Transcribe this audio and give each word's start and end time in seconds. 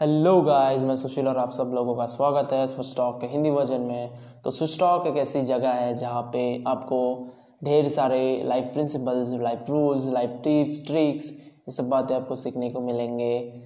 Hello 0.00 0.42
guys 0.42 0.82
मैं 0.82 0.94
सुशील 0.96 1.28
और 1.28 1.38
आप 1.38 1.50
सब 1.50 1.70
लोगों 1.74 1.94
का 1.96 2.06
स्वागत 2.06 2.52
है 2.52 2.66
स्विच 2.66 2.94
के 2.98 3.26
हिंदी 3.26 3.50
वर्जन 3.50 3.80
में। 3.80 4.10
तो 4.44 4.50
स्विच 4.50 5.06
एक 5.06 5.16
ऐसी 5.16 5.40
जगह 5.40 5.70
है 5.70 5.94
जहाँ 5.94 6.22
पे 6.22 6.64
आपको 6.66 7.28
ढेर 7.64 7.88
सारे 7.88 8.42
life 8.44 8.64
principles 8.64 9.32
life 9.32 9.70
rules 9.70 10.08
life 10.08 10.40
tips 10.44 10.86
tricks 10.86 11.30
ये 11.30 11.70
सब 11.70 11.88
बातें 11.88 12.14
आपको 12.16 12.34
सीखने 12.34 12.70
को 12.70 12.80
मिलेंगे। 12.80 13.62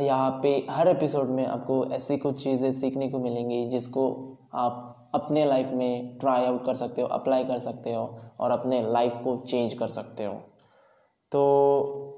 यहाँ 0.00 0.40
पे 0.42 0.66
हर 0.70 0.88
एपिसोड 0.88 1.28
में 1.28 1.46
आपको 1.46 1.84
ऐसी 1.86 2.16
कुछ 2.16 2.44
चीज़ें 2.44 2.72
सीखने 2.72 3.08
को 3.08 3.18
मिलेंगी 3.18 3.66
जिसको 3.66 4.06
आप 4.54 5.08
अपने 5.14 5.44
लाइफ 5.44 5.68
में 5.72 6.18
ट्राई 6.18 6.44
आउट 6.44 6.64
कर 6.66 6.74
सकते 6.74 7.02
हो 7.02 7.08
अप्लाई 7.08 7.44
कर 7.44 7.58
सकते 7.58 7.94
हो 7.94 8.18
और 8.40 8.50
अपने 8.50 8.82
लाइफ 8.92 9.16
को 9.24 9.36
चेंज 9.36 9.74
कर 9.74 9.86
सकते 9.86 10.24
हो। 10.24 10.34
तो 11.32 12.11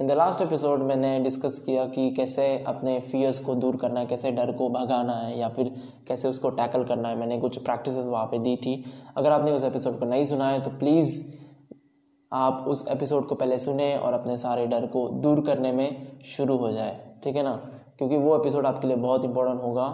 इन 0.00 0.06
द 0.06 0.12
लास्ट 0.12 0.40
एपिसोड 0.42 0.82
मैंने 0.82 1.18
डिस्कस 1.20 1.58
किया 1.66 1.84
कि 1.86 2.10
कैसे 2.10 2.46
अपने 2.66 2.98
फियर्स 3.00 3.38
को 3.38 3.54
दूर 3.54 3.76
करना 3.76 4.00
है, 4.00 4.06
कैसे 4.06 4.30
डर 4.30 4.52
को 4.52 4.68
भगाना 4.68 5.12
है, 5.12 5.38
या 5.38 5.48
फिर 5.48 5.72
कैसे 6.08 6.28
उसको 6.28 6.50
टैकल 6.50 6.84
करना 6.84 7.08
है। 7.08 7.16
मैंने 7.16 7.38
कुछ 7.40 7.56
प्रैक्टिस 7.58 7.96
वहाँ 7.98 8.26
पे 8.26 8.38
दी 8.38 8.56
थी। 8.56 8.84
अगर 9.16 9.32
आपने 9.32 9.52
उस 9.52 9.64
एपिसोड 9.64 9.98
को 9.98 10.04
नहीं 10.04 10.24
सुना 10.24 10.48
है 10.48 10.60
तो 10.62 10.70
प्लीज़ 10.70 11.20
आप 12.32 12.64
उस 12.68 12.86
एपिसोड 12.88 13.26
को 13.26 13.34
पहले 13.34 13.58
सुने 13.58 13.96
और 13.96 14.12
अपने 14.12 14.36
सारे 14.36 14.66
डर 14.66 14.86
को 14.86 15.08
दूर 15.08 15.40
करने 15.40 15.72
में 15.72 16.20
शुरू 16.24 16.56
हो 16.56 16.72
जाए। 16.72 17.00
ठीक 17.24 17.36
है 17.36 17.42
ना? 17.42 17.54
क्योंकि 17.98 18.16
वो 18.16 18.36
एपिसोड 18.38 18.66
आपके 18.66 18.86
लिए 18.88 18.96
बहुत 18.96 19.24
इंपॉर्टेंट 19.24 19.62
होगा। 19.62 19.86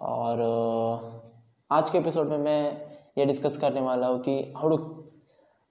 और 0.00 0.42
आज 1.70 1.90
के 1.90 1.98
एपिसोड 1.98 2.28
में 2.28 2.38
मैं 2.38 2.86
ये 3.18 3.26
डिस्कस 3.26 3.56
करने 3.56 3.80
वाला 3.80 4.06
हूँ 4.06 4.20
कि 4.20 4.38
how 4.56 4.68
to 4.68 4.76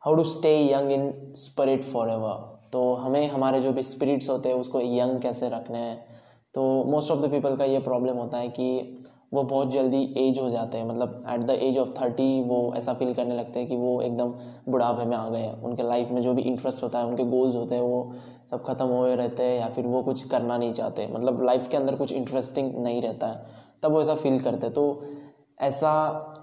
how 0.04 0.16
to 0.16 0.24
stay 0.24 0.58
young 0.74 0.92
in 0.92 1.12
spirit 1.36 1.84
forever 2.10 2.54
तो 2.76 2.94
हमें 2.94 3.28
हमारे 3.28 3.60
जो 3.62 3.72
भी 3.74 3.84
स्पिरिट्स 3.84 4.30
होते 4.30 4.50
हैं, 4.50 4.56
उसको 4.56 4.82
यंग 4.82 5.22
कैसे 5.22 5.50
रखने 5.50 5.78
हैं? 5.78 6.06
तो 6.54 6.84
मोस्ट 6.84 7.12
ऑफ़ 7.12 7.20
द 7.20 7.32
पीपल 7.32 7.56
का 7.56 7.66
ये 7.66 7.80
प्रॉब्लम 7.80 8.18
होता 8.18 8.38
है 8.38 8.48
कि 8.48 8.98
वो 9.34 9.44
बहुत 9.44 9.72
जल्दी 9.72 10.14
एज 10.18 10.40
हो 10.40 10.50
जाते 10.50 10.78
हैं। 10.78 10.86
मतलब 10.86 11.26
at 11.30 11.44
the 11.44 11.50
age 11.50 11.78
of 11.78 11.90
thirty 11.90 12.44
वो 12.44 12.74
ऐसा 12.76 12.94
फील 12.94 13.14
करने 13.14 13.36
लगते 13.36 13.60
हैं 13.60 13.70
कि 13.70 13.76
वो 13.76 14.02
एकदम 14.02 14.34
बुढ़ापे 14.70 15.06
में 15.06 15.18
आ 15.18 15.30
गए 15.30 15.40
हैं। 15.40 15.62
उनके 15.62 15.84
लाइफ 15.84 16.10
में 16.12 16.22
जो 16.22 16.34
भी 16.34 16.42
इंटरेस्ट 16.42 16.84
होता 16.84 17.00
है, 17.00 17.06
उनके 17.06 17.24
गोल्स 17.24 17.56
होते 17.56 17.76
हैं, 17.76 17.82
वो 17.82 18.14
सब 18.52 18.64
खत्म 18.64 18.86
हुए 18.86 19.16
रहते 19.16 19.44
हैं 19.44 19.60
या 19.60 19.70
फिर 19.70 19.88
वो 19.88 20.04
कुछ 20.04 20.28
करना 20.28 20.58
नहीं 20.58 20.74
चाहते। 20.74 21.08
मतलब 21.08 21.44
लाइफ 21.44 21.68
के 21.68 21.78
अंदर 21.78 21.96
कुछ 21.96 22.12
इंटरेस्टिंग 22.12 22.76
नहीं 22.76 23.02
रहता 23.02 23.28
है। 23.28 23.46
तब 23.84 23.92
वो 23.92 24.02
ऐसा 24.02 24.16
फील 24.16 24.40
करते 24.40 24.70
तो 24.70 25.04
ऐसा 25.62 25.94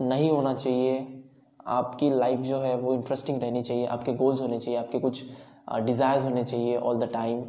नहीं 0.01 0.31
होना 0.31 0.55
चाहिए। 0.55 1.25
आपकी 1.67 2.11
लाइफ 2.11 2.41
जो 2.41 2.59
है 2.59 2.77
वो 2.77 2.95
इंटरेस्टिंग 2.95 3.43
रहनी 3.43 3.63
चाहिए। 3.63 3.87
आपके 3.87 4.13
गोल्स 4.13 4.41
होने 4.41 4.59
चाहिए। 4.59 4.81
आपके 4.81 4.99
कुछ 4.99 5.25
डिज़ायर्स 5.69 6.25
होने 6.25 6.45
चाहिए 6.45 6.77
all 6.77 6.99
the 6.99 7.11
time 7.13 7.45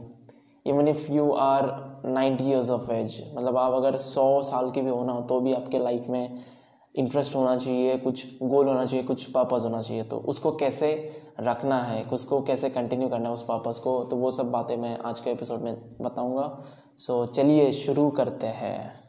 even 0.66 0.88
if 0.88 1.12
you 1.12 1.32
are 1.32 1.66
ninety 2.06 2.44
years 2.44 2.70
of 2.70 2.92
age 2.92 3.34
मतलब 3.38 3.58
आप 3.58 3.74
अगर 3.74 3.98
सौ 3.98 4.42
साल 4.42 4.72
के 4.72 4.82
भी 4.82 4.90
होना 4.90 5.14
हो 5.14 5.22
तो 5.22 5.40
भी 5.40 5.54
आपके 5.54 5.80
लाइफ 5.80 6.08
में 6.10 6.40
इंटरेस्ट 6.96 7.36
होना 7.36 7.58
चाहिए 7.58 7.98
कुछ 7.98 8.26
गोल 8.44 8.68
होना 8.68 8.86
चाहिए 8.86 9.06
कुछ 9.06 9.26
पर्पज़ 9.26 9.64
होना 9.64 9.82
चाहिए 9.82 10.04
तो 10.04 10.18
उसको 10.18 10.52
कैसे 10.52 10.92
रखना 11.40 11.82
है 11.84 12.04
उसको 12.04 12.42
कैसे 12.42 12.70
कंटिन्यू 12.70 13.10
करना 13.10 13.28
है 13.28 13.34
उस 13.34 13.44
पर्पज़ 13.44 13.80
को 13.82 14.04
तो 14.04 14.16
वो 14.16 14.32
सब 14.32 14.52
बातें 14.52 14.78
मैं 14.78 14.98
आज 14.98 15.20
के 15.20 15.32
एपिसोड 15.32 15.62
में 15.62 15.76
बताऊँगा. 16.02 16.64
सो 16.98 17.26
so, 17.26 17.32
चलिए 17.32 17.72
शुरू 17.72 18.10
करते 18.10 18.48
हैं. 18.48 19.03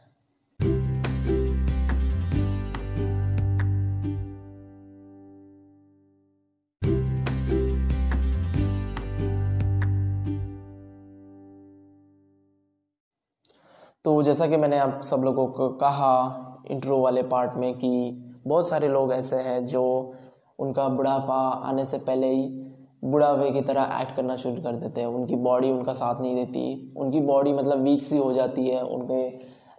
तो 14.05 14.23
जैसा 14.23 14.47
कि 14.47 14.57
मैंने 14.57 14.77
आप 14.77 15.01
सब 15.01 15.17
लोगों 15.17 15.47
को 15.47 15.69
कहा 15.69 16.63
इंट्रो 16.71 16.97
वाले 16.99 17.23
पार्ट 17.23 17.53
में 17.53 17.73
कि 17.73 17.89
बहुत 18.47 18.67
सारे 18.67 18.87
लोग 18.87 19.13
ऐसे 19.13 19.35
हैं 19.35 19.65
जो 19.65 20.13
उनका 20.59 20.87
बुढ़ापा 20.87 21.37
आने 21.69 21.85
से 21.85 21.97
पहले 21.97 22.27
ही 22.27 22.71
बुढ़ापे 23.03 23.51
की 23.51 23.61
तरह 23.61 23.97
एक्ट 24.01 24.15
करना 24.15 24.35
शुरू 24.35 24.55
कर 24.55 24.75
देते 24.75 25.01
हैं। 25.01 25.07
उनकी 25.07 25.35
बॉडी 25.35 25.71
उनका 25.71 25.93
साथ 25.93 26.21
नहीं 26.21 26.35
देती। 26.35 26.93
उनकी 26.97 27.21
बॉडी 27.21 27.53
मतलब 27.53 27.81
वीक 27.81 28.03
सी 28.03 28.17
हो 28.17 28.33
जाती 28.33 28.67
है 28.67 28.83
उनके 28.83 29.29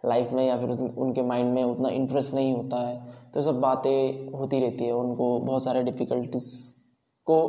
लाइफ 0.09 0.33
में 0.33 0.47
या 0.47 0.57
फिर 0.57 0.71
उनके 0.99 1.23
माइंड 1.23 1.55
में 1.55 1.65
उतना 1.65 1.89
इंटरेस्ट 1.89 2.35
नहीं 2.35 2.55
होता 2.55 2.77
है। 2.77 3.07
तो 3.35 3.43
सब 3.43 3.61
बातें 3.61 4.33
होती 4.33 4.61
रहती 4.61 4.85
है। 4.85 4.93
उनको 4.93 5.39
बहुत 5.39 5.65
सारे 5.65 5.83
डिफ़िकल्टीज 5.83 6.75
को 7.27 7.43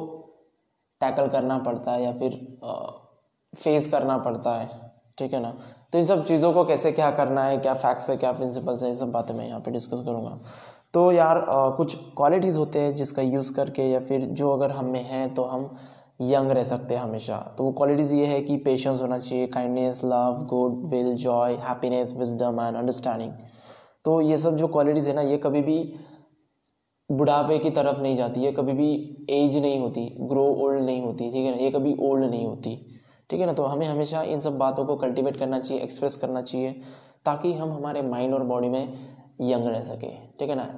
टैकल 1.02 1.28
करना 1.28 1.58
पड़ता 1.58 1.92
है 1.92 2.04
या 2.04 2.12
फिर 2.12 2.60
फेस 3.56 3.92
करना 3.92 4.18
पड़ता 4.18 4.56
है। 4.56 4.87
ठीक 5.18 5.34
है 5.34 5.40
ना? 5.42 5.54
तो 5.94 6.00
इन 6.00 6.06
सब 6.06 6.24
चीज़ों 6.26 6.52
को 6.54 6.64
कैसे 6.66 6.92
क्या 6.92 7.10
करना 7.12 7.44
है 7.44 7.58
क्या 7.58 7.74
फैक्ट्स 7.76 8.10
है 8.10 8.18
क्या 8.18 8.32
प्रिंसिपल्स 8.32 8.84
है 8.84 8.90
ये 8.90 8.96
सब 8.96 9.12
बातें 9.12 9.34
मैं 9.36 9.48
यहाँ 9.48 9.60
पे 9.60 9.72
डिस्कस 9.72 10.02
करूँगा। 10.06 10.40
तो 10.94 11.12
यार 11.12 11.38
आ, 11.40 11.70
कुछ 11.70 11.96
क्वालिटीज़ 12.18 12.58
होते 12.58 12.80
हैं 12.80 12.96
जिसका 12.96 13.22
यूज़ 13.22 13.54
करके 13.54 13.84
या 13.84 14.00
फिर 14.00 14.26
जो 14.34 14.50
अगर 14.52 14.72
हम 14.72 14.86
में 14.86 15.04
हैं 15.04 15.34
तो 15.34 15.44
हम 15.46 15.70
यंग 16.22 16.52
रह 16.52 16.64
सकते 16.64 16.96
हैं 16.96 17.02
हमेशा। 17.02 17.38
तो 17.58 17.64
वो 17.64 17.72
क्वालिटीज़ 17.72 18.14
ये 18.16 18.26
है 18.26 18.40
कि 18.42 18.58
पेशेंस 18.58 19.02
होना 19.02 19.18
चाहिए 19.20 19.48
kindness 19.48 20.02
love 20.06 20.46
goodwill 20.92 21.14
joy 21.16 21.56
happiness 21.64 22.14
wisdom 22.18 22.62
and 22.62 22.76
understanding 22.76 23.32
तो 24.06 24.20
ये 24.22 24.38
सब 24.38 24.56
जो 24.56 24.68
क्वालिटीज़ 24.68 25.10
है 25.10 25.16
ना 25.16 25.22
ये 25.22 25.38
कभी 25.38 25.62
भी 25.62 25.78
बुढ़ापे 27.10 27.58
की 27.60 27.70
तरफ़ 27.72 28.00
नहीं 28.02 28.16
जाती 28.16 28.44
है 28.44 28.52
कभी 28.52 28.74
भी 28.74 28.90
एज 29.30 29.58
नहीं 29.58 29.80
होती 29.80 30.06
ग्रो 30.22 30.46
ओल्ड 30.64 30.84
नहीं 30.84 31.02
होती 31.02 31.30
ठीक 31.32 31.46
है 31.46 31.52
ना? 31.52 31.58
ये 31.58 31.72
कभी 31.72 31.96
ओल्ड 32.02 32.26
नहीं 32.26 32.46
होती। 32.46 32.76
ठीक 33.30 33.40
है 33.40 33.46
ना? 33.46 33.54
तो 33.54 33.64
हमें 33.64 33.86
हमेशा 33.88 34.22
इन 34.24 34.40
सब 34.40 34.58
बातों 34.58 34.86
को 34.86 34.96
कल्टिवेट 34.96 35.38
करना 35.38 35.60
चाहिए 35.60 35.84
एक्सप्रेस 35.84 36.16
करना 36.16 36.42
चाहिए 36.42 36.72
ताकि 37.26 37.54
हम 37.54 37.72
हमारे 37.72 38.02
माइंड 38.02 38.34
और 38.34 38.44
बॉडी 38.44 38.70
में 38.70 38.84
यंग 39.42 39.68
रह 39.68 39.84
सके 39.84 40.12
ठीक 40.40 40.50
है 40.50 40.56
ना? 40.56 40.70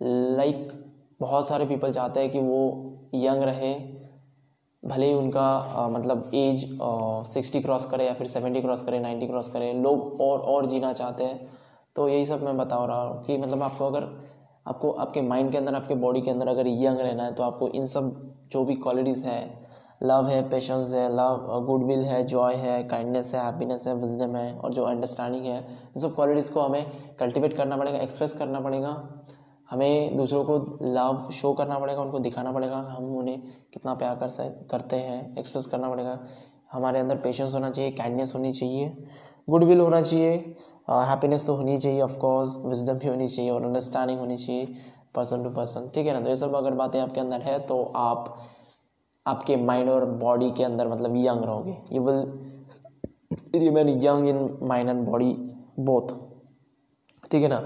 लाइक 0.00 0.56
like, 0.56 0.74
बहुत 1.20 1.48
सारे 1.48 1.66
पीपल 1.66 1.92
चाहते 1.92 2.20
हैं 2.20 2.30
कि 2.30 2.40
वो 2.40 3.10
यंग 3.14 3.42
रहे 3.42 3.74
भले 4.82 5.06
ही 5.06 5.14
उनका 5.14 5.42
आ, 5.42 5.88
मतलब 5.88 6.30
एज 6.34 6.64
सिक्सटी 7.26 7.60
क्रॉस 7.60 7.84
करे 7.90 8.06
या 8.06 8.14
फिर 8.14 8.26
सेवेंटी 8.26 8.60
क्रॉस 8.60 8.82
करे 8.82 8.98
नाइन्टी 9.00 9.26
क्रॉस 9.26 9.48
करे 9.48 9.72
लोग 9.72 10.20
और 10.20 10.40
और 10.40 10.66
जीना 10.66 10.92
चाहते 10.92 11.24
हैं। 11.24 11.48
तो 11.96 12.08
यही 12.08 12.24
सब 12.24 12.42
मैं 12.42 12.56
बता 12.56 12.84
रहा 12.84 13.02
हूँ 13.02 13.24
कि 13.24 13.36
मतलब 13.38 13.62
आपको 13.62 13.86
अगर 13.86 14.08
आपको 14.66 14.90
आपके 14.90 15.20
माइंड 15.22 15.50
के 15.52 15.58
अंदर 15.58 15.74
आपके 15.74 15.94
बॉडी 15.94 16.20
के 16.20 16.30
अंदर 16.30 16.48
अगर 16.48 16.66
यंग 16.66 17.00
रहना 17.00 17.24
है 17.24 17.34
तो 17.34 17.42
आपको 17.42 17.68
इन 17.68 17.86
सब 17.86 18.14
जो 18.52 18.64
भी 18.64 18.74
क्वालिटीज़ 18.74 19.24
हैं 19.24 19.42
लव 20.00 20.26
है 20.26 20.42
पेशेंस 20.50 20.92
है 20.94 21.08
लव 21.12 21.64
गुडविल 21.66 22.04
है 22.04 22.22
जॉय 22.24 22.54
है 22.54 22.82
काइंडनेस 22.84 23.34
है 23.34 23.44
हैप्पीनेस 23.44 23.86
है 23.86 23.94
विजडम 23.94 24.36
है 24.36 24.52
और 24.54 24.72
जो 24.74 24.84
अंडरस्टैंडिंग 24.84 25.44
है 25.44 25.58
इन 25.58 26.00
सब 26.00 26.14
क्वालिटीज़ 26.14 26.52
को 26.52 26.60
हमें 26.60 26.90
कल्टिवेट 27.20 27.56
करना 27.56 27.76
पड़ेगा 27.76 27.98
एक्सप्रेस 27.98 28.34
करना 28.34 28.60
पड़ेगा। 28.60 28.90
हमें 29.70 30.16
दूसरों 30.16 30.44
को 30.44 30.56
लव 30.82 31.30
शो 31.32 31.52
करना 31.52 31.78
पड़ेगा 31.78 32.02
उनको 32.02 32.18
दिखाना 32.18 32.52
पड़ेगा 32.52 32.76
हम 32.88 33.16
उन्हें 33.18 33.42
कितना 33.72 33.94
प्यार 33.94 34.16
कर 34.16 34.66
करते 34.70 34.96
हैं 34.96 35.38
एक्सप्रेस 35.38 35.66
करना 35.66 35.88
पड़ेगा। 35.90 36.18
हमारे 36.72 37.00
अंदर 37.00 37.16
पेशेंस 37.16 37.54
होना 37.54 37.70
चाहिए 37.70 37.90
काइंडनेस 37.92 38.34
होनी 38.34 38.52
चाहिए 38.52 38.96
गुडविल 39.50 39.80
होना 39.80 40.02
चाहिए 40.02 40.30
हैप्पीनेस 40.90 41.40
uh, 41.40 41.46
तो 41.46 41.54
होनी 41.54 41.76
चाहिए 41.78 42.00
ऑफकोर्स 42.02 42.56
विजडम 42.64 42.98
भी 42.98 43.08
होनी 43.08 43.28
चाहिए 43.28 43.50
और 43.50 43.64
अंडरस्टैंडिंग 43.64 44.18
होनी 44.20 44.36
चाहिए 44.36 44.66
पर्सन 45.14 45.42
टू 45.44 45.50
पर्सन 45.50 45.88
ठीक 45.94 46.06
है 46.06 46.12
ना? 46.12 46.20
तो 46.20 46.28
ये 46.28 46.36
सब 46.36 46.54
अगर 46.54 46.74
बातें 46.74 47.00
आपके 47.00 47.20
अंदर 47.20 47.40
है 47.40 47.58
तो 47.66 47.82
आप 47.96 48.36
आपके 49.26 49.56
माइंड 49.56 49.90
और 49.90 50.04
बॉडी 50.16 50.50
के 50.50 50.64
अंदर 50.64 50.88
मतलब 50.88 51.16
यंग 51.16 51.44
रहोगे। 51.44 51.76
You 51.92 52.02
will 52.02 52.24
remain 53.54 53.88
young 54.04 54.28
in 54.28 54.48
mind 54.62 54.90
and 54.90 55.04
body 55.06 55.32
both 55.80 56.14
ठीक 57.30 57.42
है 57.42 57.48
ना? 57.48 57.58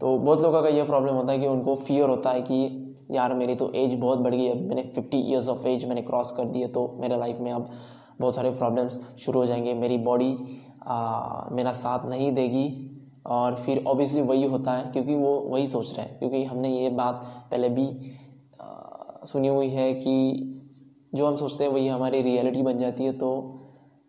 तो 0.00 0.18
बहुत 0.18 0.40
लोगों 0.42 0.62
का 0.62 0.68
यह 0.68 0.84
प्रॉब्लम 0.84 1.14
होता 1.14 1.32
है 1.32 1.38
कि 1.38 1.46
उनको 1.46 1.74
फियर 1.76 2.08
होता 2.08 2.30
है 2.30 2.42
कि 2.42 2.84
यार 3.10 3.34
मेरी 3.34 3.54
तो 3.54 3.70
एज 3.74 3.94
बहुत 3.94 4.18
बढ़ 4.18 4.34
गई 4.34 4.44
है 4.44 4.60
मैंने 4.60 4.82
फिफ्टी 4.94 5.18
ईयर्स 5.20 5.48
ऑफ़ 5.48 5.66
एज 5.66 5.84
मैंने 5.84 6.02
क्रॉस 6.02 6.30
कर 6.30 6.44
दिया 6.46 6.68
तो 6.68 6.86
मेरे 7.00 7.16
लाइफ 7.18 7.38
में 7.40 7.50
अब 7.52 7.70
बहुत 8.20 8.34
सारे 8.34 8.50
प्रॉब्लम्स 8.50 8.98
शुरू 9.18 9.40
हो 9.40 9.46
जाएँगे। 9.46 9.74
मेरी 9.74 9.98
बॉडी 9.98 10.30
मेरा 11.56 11.72
साथ 11.72 12.06
नहीं 12.08 12.30
देगी 12.32 12.66
और 13.26 13.54
फिर 13.56 13.82
ऑब्वियसली 13.86 14.22
वही 14.22 14.44
होता 14.44 14.72
है 14.72 14.90
क्योंकि 14.92 15.14
वो 15.14 15.34
वही 15.40 15.66
सोच 15.66 15.96
रहे 15.96 16.06
हैं। 16.06 16.18
क्योंकि 16.18 16.42
हमने 16.44 16.68
ये 16.68 16.90
बात 16.90 17.24
पहले 17.50 17.68
भी 17.68 17.86
आ, 18.60 19.24
सुनी 19.24 19.48
हुई 19.48 19.68
है 19.68 19.92
कि 19.94 20.54
जो 21.12 21.26
हम 21.26 21.36
सोचते 21.36 21.64
हैं 21.64 21.70
वही 21.70 21.88
हमारी 21.88 22.22
रियलिटी 22.22 22.62
बन 22.62 22.78
जाती 22.78 23.04
है 23.04 23.12
तो 23.18 23.30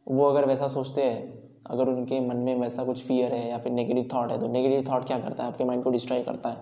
वो 0.07 0.25
अगर 0.25 0.45
वैसा 0.45 0.67
सोचते 0.67 1.03
हैं 1.03 1.37
अगर 1.71 1.87
उनके 1.87 2.19
मन 2.19 2.37
में 2.37 2.55
वैसा 2.55 2.83
कुछ 2.83 3.03
फियर 3.03 3.33
है 3.33 3.49
या 3.49 3.57
फिर 3.57 3.71
नेगेटिव 3.71 4.07
थॉट 4.13 4.31
है 4.31 4.39
तो 4.39 4.47
नेगेटिव 4.47 4.91
थॉट 4.91 5.05
क्या 5.07 5.19
करता 5.19 5.43
है? 5.43 5.49
आपके 5.49 5.63
माइंड 5.63 5.83
को 5.83 5.89
डिस्ट्रॉय 5.89 6.21
करता 6.23 6.49
है। 6.49 6.57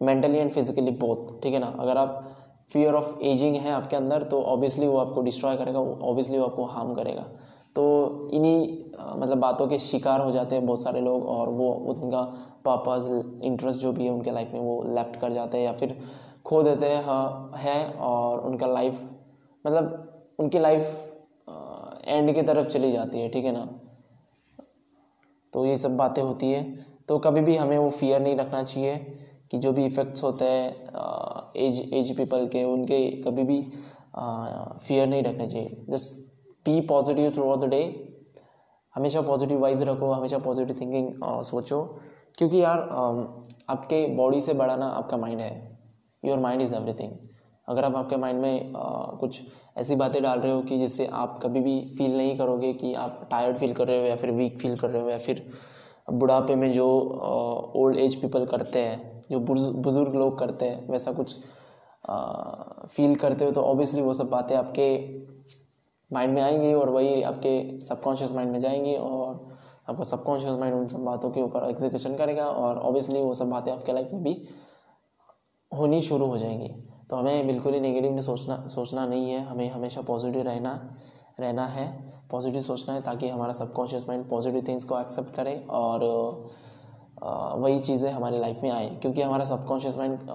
मेंटली 0.00 0.38
एंड 0.38 0.50
फिजिकली 0.52 0.90
बोथ 0.90 1.40
ठीक 1.42 1.54
है 1.54 1.58
ना? 1.58 1.74
अगर 1.78 1.96
आप 1.96 2.28
फियर 2.72 2.94
ऑफ़ 2.94 3.20
एजिंग 3.22 3.56
है 3.56 3.70
आपके 3.72 3.96
अंदर 3.96 4.22
तो 4.22 4.42
ऑब्वियसली 4.42 4.86
वो 4.86 4.98
आपको 4.98 5.20
डिस्ट्रॉय 5.22 5.56
करेगा 5.56 5.80
ऑब्वियसली 5.80 6.38
वो 6.38 6.44
आपको 6.44 6.64
हार्म 6.64 6.94
करेगा। 6.94 7.22
तो 7.76 8.30
इन्हीं 8.32 9.18
मतलब 9.20 9.38
बातों 9.38 9.66
के 9.68 9.78
शिकार 9.78 10.20
हो 10.20 10.30
जाते 10.30 10.56
हैं 10.56 10.66
बहुत 10.66 10.82
सारे 10.82 11.00
लोग 11.00 11.26
और 11.28 11.48
वो 11.48 11.72
उनका 11.72 12.22
पर्पज़ 12.66 13.10
इंटरेस्ट 13.44 13.80
जो 13.80 13.92
भी 13.92 14.04
है 14.04 14.10
उनके 14.10 14.30
लाइफ 14.30 14.50
में 14.52 14.60
वो 14.60 14.82
लेफ़्ट 14.94 15.20
कर 15.20 15.32
जाते 15.32 15.58
हैं 15.58 15.64
या 15.64 15.72
फिर 15.72 15.98
खो 16.44 16.62
देते 16.62 16.86
हैं 16.86 17.04
हाँ, 17.04 17.52
और 18.00 18.40
उनका 18.40 18.66
लाइफ 18.66 19.00
मतलब 19.68 20.34
उनकी 20.40 20.58
लाइफ 20.58 20.84
एंड 22.04 22.34
की 22.34 22.42
तरफ़ 22.42 22.66
चली 22.68 22.92
जाती 22.92 23.20
है, 23.20 23.28
ठीक 23.28 23.44
है 23.44 23.52
ना? 23.52 23.68
तो 25.52 25.64
ये 25.66 25.76
सब 25.76 25.96
बातें 25.96 26.22
होती 26.22 26.50
है। 26.52 26.62
तो 27.08 27.18
कभी 27.18 27.40
भी 27.40 27.56
हमें 27.56 27.76
वो 27.78 27.90
फियर 27.90 28.20
नहीं 28.20 28.36
रखना 28.36 28.62
चाहिए 28.62 28.96
कि 29.50 29.58
जो 29.58 29.72
भी 29.72 29.84
इफ़ेक्ट्स 29.86 30.22
होते 30.22 30.44
हैं 30.44 31.52
एज 31.56 31.80
एज 31.94 32.16
पीपल 32.16 32.46
के, 32.48 32.64
उनके 32.64 33.10
कभी 33.22 33.44
भी 33.44 33.60
फियर 34.78 35.06
नहीं 35.06 35.22
रखना 35.22 35.46
चाहिए। 35.46 35.84
Just 35.90 36.14
be 36.66 36.80
positive 36.86 37.30
throughout 37.50 37.60
the 37.60 37.68
day 37.70 37.82
हमेशा 38.94 39.20
पॉजिटिव 39.22 39.60
वाइब्स 39.60 39.82
रखो, 39.82 40.10
हमेशा 40.12 40.38
पॉजिटिव 40.38 40.80
थिंकिंग 40.80 41.42
सोचो। 41.44 41.82
क्योंकि 42.38 42.62
यार 42.62 42.78
आपके 43.68 44.06
बॉडी 44.16 44.40
से 44.40 44.54
बड़ा 44.54 44.76
ना 44.76 44.86
आपका 44.88 45.16
माइंड 45.16 45.40
है। 45.40 45.78
योर 46.22 46.38
माइंड 46.38 46.62
इज़ 46.62 46.74
एवरीथिंग 46.74 47.12
अगर 47.68 47.84
आप 47.84 47.96
आपके 47.96 48.16
माइंड 48.16 48.40
में 48.40 48.72
आ, 48.76 49.04
कुछ 49.04 49.42
ऐसी 49.76 49.96
बातें 49.96 50.22
डाल 50.22 50.40
रहे 50.40 50.52
हो 50.52 50.60
कि 50.62 50.78
जिससे 50.78 51.06
आप 51.06 51.40
कभी 51.42 51.60
भी 51.60 51.94
फील 51.98 52.16
नहीं 52.16 52.38
करोगे 52.38 52.72
कि 52.72 52.94
आप 52.94 53.28
टायर्ड 53.30 53.58
फील 53.58 53.74
कर 53.74 53.88
रहे 53.88 54.00
हो 54.00 54.06
या 54.06 54.16
फिर 54.16 54.30
वीक 54.30 54.58
फील 54.58 54.76
कर 54.76 54.90
रहे 54.90 55.02
हो 55.02 55.08
या 55.08 55.18
फिर 55.18 55.50
बुढ़ापे 56.12 56.54
में 56.54 56.72
जो 56.72 56.88
ओल्ड 57.76 57.96
एज 57.96 58.20
पीपल 58.20 58.46
करते 58.46 58.78
हैं 58.78 59.24
जो 59.30 59.40
बुज़ुर्ग 59.72 60.14
लोग 60.14 60.38
करते 60.38 60.66
हैं 60.66 60.88
वैसा 60.88 61.12
कुछ 61.12 61.36
फील 62.90 63.14
करते 63.14 63.44
हो 63.44 63.50
तो 63.50 63.60
ऑब्वियसली 63.60 64.02
वो 64.02 64.12
सब 64.12 64.28
बातें 64.28 64.56
आपके 64.56 65.18
माइंड 66.12 66.34
में 66.34 66.42
आएँगी 66.42 66.74
और 66.74 66.90
वही 66.90 67.22
आपके 67.22 67.80
सबकॉन्शियस 67.80 68.32
माइंड 68.32 68.52
में 68.52 68.58
जाएँगी 68.58 68.96
और 68.96 69.48
आपका 69.88 70.02
सबकॉन्शियस 70.02 70.52
माइंड 70.52 70.76
उन 70.76 70.86
सब 70.86 70.98
बातों 70.98 71.30
के 71.30 71.42
ऊपर 71.42 71.70
एग्जीक्यूशन 71.70 72.16
करेगा 72.16 72.44
और 72.44 72.78
ऑब्वियसली 72.78 73.20
वो 73.20 73.34
सब 73.34 73.50
बातें 73.50 73.72
आपके 73.72 73.92
लाइफ 73.92 74.10
में 74.12 74.22
भी 74.22 74.48
होनी 75.78 76.00
शुरू 76.00 76.26
हो 76.26 76.36
जाएँगी। 76.36 76.87
तो 77.10 77.16
हमें 77.16 77.46
बिल्कुल 77.46 77.74
ही 77.74 77.80
नेगेटिव 77.80 78.12
में 78.12 78.20
सोचना 78.20 78.66
सोचना 78.68 79.06
नहीं 79.06 79.30
है। 79.30 79.44
हमें 79.44 79.68
हमेशा 79.70 80.00
पॉजिटिव 80.02 80.42
रहना 80.42 80.72
रहना 81.40 81.66
है। 81.66 81.86
पॉजिटिव 82.30 82.60
सोचना 82.60 82.94
है 82.94 83.00
ताकि 83.02 83.28
हमारा 83.28 83.52
सबकॉन्शियस 83.52 84.08
माइंड 84.08 84.28
पॉजिटिव 84.30 84.64
थिंग्स 84.68 84.84
को 84.84 84.98
एक्सेप्ट 85.00 85.34
करे 85.34 85.56
और 85.70 86.04
वही 87.22 87.78
चीज़ें 87.78 88.10
हमारी 88.10 88.38
लाइफ 88.38 88.62
में 88.62 88.70
आए। 88.70 88.88
क्योंकि 89.02 89.22
हमारा 89.22 89.44
सबकॉन्शियस 89.44 89.96
माइंड 89.98 90.30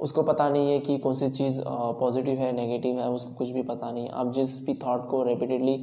उसको 0.00 0.22
पता 0.22 0.48
नहीं 0.48 0.70
है 0.70 0.78
कि 0.78 0.98
कौन 0.98 1.14
सी 1.14 1.28
चीज़ 1.30 1.60
पॉजिटिव 2.00 2.38
है 2.38 2.52
नेगेटिव 2.52 3.00
है 3.00 3.08
उसको 3.10 3.34
कुछ 3.34 3.50
भी 3.50 3.62
पता 3.62 3.90
नहीं। 3.92 4.08
आप 4.10 4.32
जिस 4.34 4.64
भी 4.66 4.74
थॉट 4.86 5.08
को 5.08 5.22
रिपीटेडली 5.22 5.76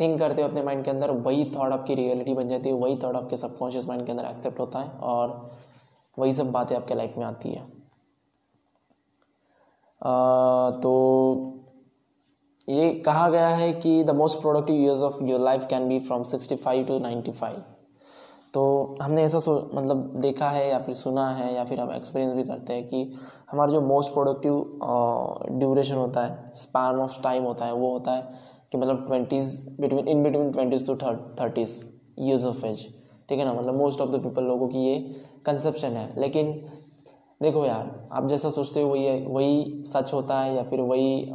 थिंक 0.00 0.18
करते 0.18 0.42
हो 0.42 0.48
अपने 0.48 0.62
माइंड 0.62 0.84
के 0.84 0.90
अंदर, 0.90 1.10
वही 1.10 1.44
थॉट 1.56 1.72
आपकी 1.72 1.94
रियलिटी 1.94 2.34
बन 2.34 2.48
जाती 2.48 2.68
है, 2.68 2.74
वही 2.74 2.96
थॉट 2.96 3.16
आपके 3.16 3.36
सबकॉन्शियस 3.36 3.88
माइंड 3.88 4.06
के 4.06 4.12
अंदर 4.12 4.24
एक्सेप्ट 4.24 4.60
होता 4.60 4.78
है 4.78 4.90
और 4.90 5.50
वही 6.16 6.32
सब 6.32 6.52
बातें 6.52 6.76
आपके 6.76 6.94
लाइफ 6.94 7.18
में 7.18 7.24
आती 7.24 7.50
है। 7.50 7.79
तो 10.02 11.56
ये 12.68 12.90
कहा 13.06 13.28
गया 13.30 13.48
है 13.48 13.72
कि 13.72 14.02
the 14.04 14.10
most 14.10 14.40
productive 14.40 14.76
years 14.76 15.00
of 15.02 15.22
your 15.24 15.40
life 15.40 15.66
can 15.70 15.88
be 15.88 15.98
from 15.98 16.22
sixty 16.22 16.56
five 16.56 16.84
to 16.86 16.98
ninety 16.98 17.32
five 17.32 17.62
तो 18.54 18.62
हमने 19.02 19.22
ऐसा 19.24 19.38
मतलब 19.74 20.12
देखा 20.20 20.50
है 20.50 20.68
या 20.68 20.78
फिर 20.78 20.94
सुना 20.94 21.28
है 21.30 21.52
या 21.54 21.64
फिर 21.64 21.80
हम 21.80 21.92
एक्सपीरियंस 21.92 22.34
भी 22.34 22.42
करते 22.44 22.72
हैं 22.72 22.86
कि 22.88 23.02
हमारा 23.50 23.70
जो 23.72 23.80
मोस्ट 23.80 24.12
प्रोडक्टिव 24.12 25.58
ड्यूरेशन 25.58 25.94
होता 25.94 26.24
है 26.26 26.52
स्पैन 26.54 27.00
ऑफ़ 27.00 27.20
टाइम 27.22 27.44
होता 27.44 27.66
है, 27.66 27.72
वो 27.72 27.92
होता 27.92 28.12
है 28.12 28.22
कि 28.72 28.78
मतलब 28.78 29.06
twenties 29.06 29.80
between 29.80 30.08
in 30.08 30.22
between 30.22 30.50
twenties 30.52 30.86
to 30.86 30.96
thirties 30.96 31.82
years 32.18 32.44
of 32.44 32.64
age 32.66 32.86
ठीक 33.28 33.38
है 33.38 33.44
ना? 33.44 33.52
मतलब 33.52 33.74
मोस्ट 33.76 34.00
ऑफ़ 34.00 34.10
द 34.10 34.22
पीपल 34.22 34.44
लोगों 34.44 34.68
की 34.68 34.84
ये 34.84 34.98
कंसेप्शन 35.46 35.96
है। 35.96 36.20
लेकिन 36.20 36.52
देखो 37.40 37.64
यार, 37.66 38.08
आप 38.12 38.26
जैसा 38.28 38.48
सोचते 38.48 38.80
हो 38.82 38.88
वही 38.88 39.24
वही 39.26 39.82
सच 39.84 40.12
होता 40.12 40.40
है 40.40 40.54
या 40.56 40.62
फिर 40.62 40.80
वही 40.80 41.26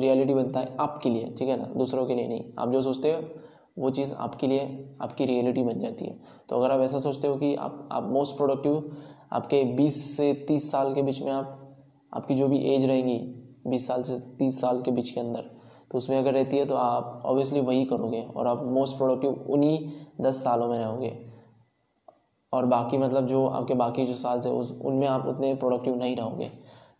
रियलिटी 0.00 0.34
बनता 0.34 0.60
है 0.60 0.76
आपके 0.80 1.10
लिए, 1.10 1.34
ठीक 1.38 1.48
है 1.48 1.56
ना? 1.56 1.66
दूसरों 1.76 2.06
के 2.06 2.14
लिए 2.14 2.28
नहीं। 2.28 2.44
आप 2.58 2.70
जो 2.70 2.80
सोचते 2.82 3.12
हो, 3.12 3.20
वो 3.78 3.90
चीज़ 3.90 4.12
आपके 4.14 4.46
लिए, 4.46 4.96
आपकी 5.02 5.24
रियलिटी 5.24 5.62
बन 5.62 5.78
जाती 5.78 6.04
है। 6.04 6.18
तो 6.48 6.56
अगर 6.56 6.70
आप 6.70 6.80
ऐसा 6.80 6.98
सोचते 6.98 7.28
हो 7.28 7.36
कि 7.36 7.54
आप 7.56 7.88
आप 7.92 8.08
मोस्ट 8.12 8.36
प्रोडक्टिव 8.36 8.90
आपके 9.32 9.62
20 9.74 10.02
से 10.16 10.32
30 10.48 10.70
साल 10.70 10.92
के 10.94 11.02
बीच 11.02 11.20
में 11.22 11.30
आप, 11.32 11.60
आपकी 12.12 12.34
जो 12.34 12.48
भी 12.48 12.58
एज 12.74 12.84
रहेंगी 12.84 13.18
20 13.66 13.86
साल 13.86 14.02
से 14.02 14.18
30 14.38 14.60
साल 14.60 14.80
के 14.82 14.90
बीच 14.90 15.10
के 15.10 15.20
अंदर 15.20 15.50
तो 15.90 15.98
उसमें 15.98 16.16
अगर 16.18 16.32
रहती 16.32 16.56
है 16.56 16.64
तो 16.64 16.74
आप 16.74 17.22
ऑब्वियसली 17.26 17.60
वही 17.60 17.84
करोगे 17.84 18.22
और 18.36 18.46
आप 18.46 18.64
मोस्ट 18.64 18.96
प्रोडक्टिव 18.96 19.46
उन्हीं 19.50 19.78
दस 20.20 20.42
सालों 20.44 20.68
में 20.68 20.78
रहोगे। 20.78 21.33
और 22.54 22.66
बाकी 22.66 22.98
मतलब 22.98 23.26
जो 23.26 23.46
आपके 23.46 23.74
बाकी 23.74 24.06
जो 24.06 24.14
साल 24.14 24.40
से 24.40 24.50
उस, 24.50 24.80
उनमें 24.84 25.06
आप 25.08 25.26
उतने 25.26 25.54
प्रोडक्टिव 25.54 25.96
नहीं 25.96 26.16
रहोगे। 26.16 26.50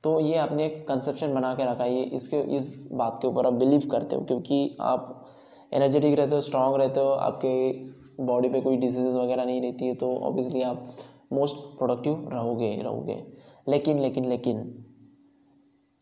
तो 0.04 0.18
ये 0.20 0.36
आपने 0.36 0.66
एक 0.66 0.86
कंसेप्शन 0.88 1.34
बना 1.34 1.54
के 1.54 1.64
रखा 1.64 1.84
है, 1.84 1.94
ये 1.94 2.02
इसके, 2.02 2.40
इस 2.56 2.88
बात 2.92 3.18
के 3.22 3.28
ऊपर 3.28 3.46
आप 3.46 3.52
बिलीव 3.52 3.88
करते 3.90 4.16
हो, 4.16 4.22
क्योंकि 4.22 4.76
आप 4.80 5.26
एनर्जेटिक 5.72 6.18
रहते 6.18 6.34
हो 6.34 6.40
स्ट्रांग 6.40 6.74
रहते 6.74 7.00
हो, 7.00 7.08
आपके 7.08 8.24
बॉडी 8.24 8.48
पे 8.48 8.60
कोई 8.60 8.76
डिज़ीज़ 8.76 9.16
वगैरह 9.16 9.44
नहीं 9.44 9.60
रहती 9.62 9.86
है 9.86 9.94
तो 9.94 10.16
ऑब्वियसली 10.18 10.62
आप 10.62 10.88
मोस्ट 11.32 11.56
प्रोडक्टिव 11.78 12.28
रहोगे 12.32 12.74
रहोगे। 12.82 13.22
लेकिन 13.68 13.98
लेकिन 13.98 14.24
लेकिन 14.24 14.62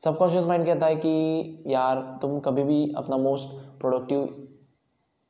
सबकॉन्शियस 0.00 0.46
माइंड 0.46 0.66
कहता 0.66 0.86
है 0.86 0.96
कि 0.96 1.64
यार, 1.66 2.18
तुम 2.22 2.38
कभी 2.40 2.62
भी 2.62 2.92
अपना 2.96 3.16
most 3.16 3.48
productive 3.80 4.28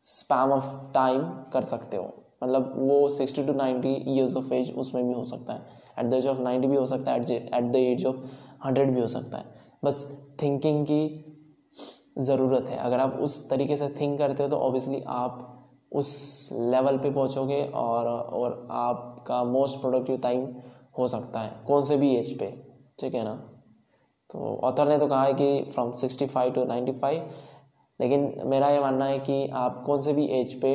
span 0.07 0.53
of 0.53 0.75
time 0.95 1.23
कर 1.53 1.63
सकते 1.63 1.97
हो। 1.97 2.22
मतलब 2.43 2.73
वो 2.79 3.09
sixty 3.11 3.45
to 3.45 3.53
ninety 3.55 3.95
years 4.09 4.37
of 4.37 4.53
age 4.55 4.73
उसमें 4.75 5.07
भी 5.07 5.15
हो 5.15 5.25
सकता 5.25 5.53
है। 5.53 5.81
At 5.99 6.07
the 6.07 6.15
age 6.15 6.27
of 6.27 6.41
ninety 6.41 6.69
भी 6.69 6.77
हो 6.77 6.87
सकता 6.87 7.13
है 7.13 7.21
at 7.21 7.73
the 7.73 7.77
age 7.77 8.07
of 8.07 8.17
hundred 8.65 8.95
भी 8.95 9.01
हो 9.01 9.07
सकता 9.09 9.39
है। 9.39 9.45
बस 9.85 10.05
थिंकिंग 10.43 10.85
की 10.87 11.25
ज़रूरत 12.21 12.69
है। 12.69 12.77
अगर 12.79 13.01
आप 13.01 13.19
उस 13.23 13.49
तरीके 13.51 13.77
से 13.77 13.89
थिंक 14.01 14.19
करते 14.19 14.43
हो 14.43 14.49
तो 14.49 14.57
ऑब्वियसली 14.59 15.03
आप 15.09 15.49
उस 15.93 16.49
लेवल 16.53 16.99
पे 16.99 17.11
पहुंचोगे 17.11 17.63
और 17.75 18.07
और 18.07 18.67
आपका 18.73 19.43
मोस्ट 19.45 19.81
प्रोडक्टिव 19.81 20.17
टाइम 20.19 20.47
हो 20.99 21.07
सकता 21.09 21.41
है। 21.41 21.53
कौन 21.67 21.83
से 21.83 21.97
भी 21.97 22.15
एज 22.17 22.39
पे, 22.39 22.47
ठीक 22.99 23.15
है 23.15 23.25
ना? 23.25 23.35
तो 24.31 24.61
ऑथर 24.65 24.89
ने 24.89 24.99
तो 24.99 25.07
कहा 25.07 25.23
है 25.25 25.33
कि 25.35 25.71
from 25.73 25.91
sixty 25.93 26.27
five 26.27 26.53
to 26.53 26.65
ninety 26.65 26.93
five 26.93 27.31
लेकिन 28.01 28.33
मेरा 28.47 28.69
ये 28.71 28.81
मानना 28.81 29.05
है 29.05 29.19
कि 29.21 29.47
आप 29.55 29.83
कौन 29.87 30.01
से 30.01 30.13
भी 30.13 30.25
एज 30.41 30.55
पे 30.61 30.73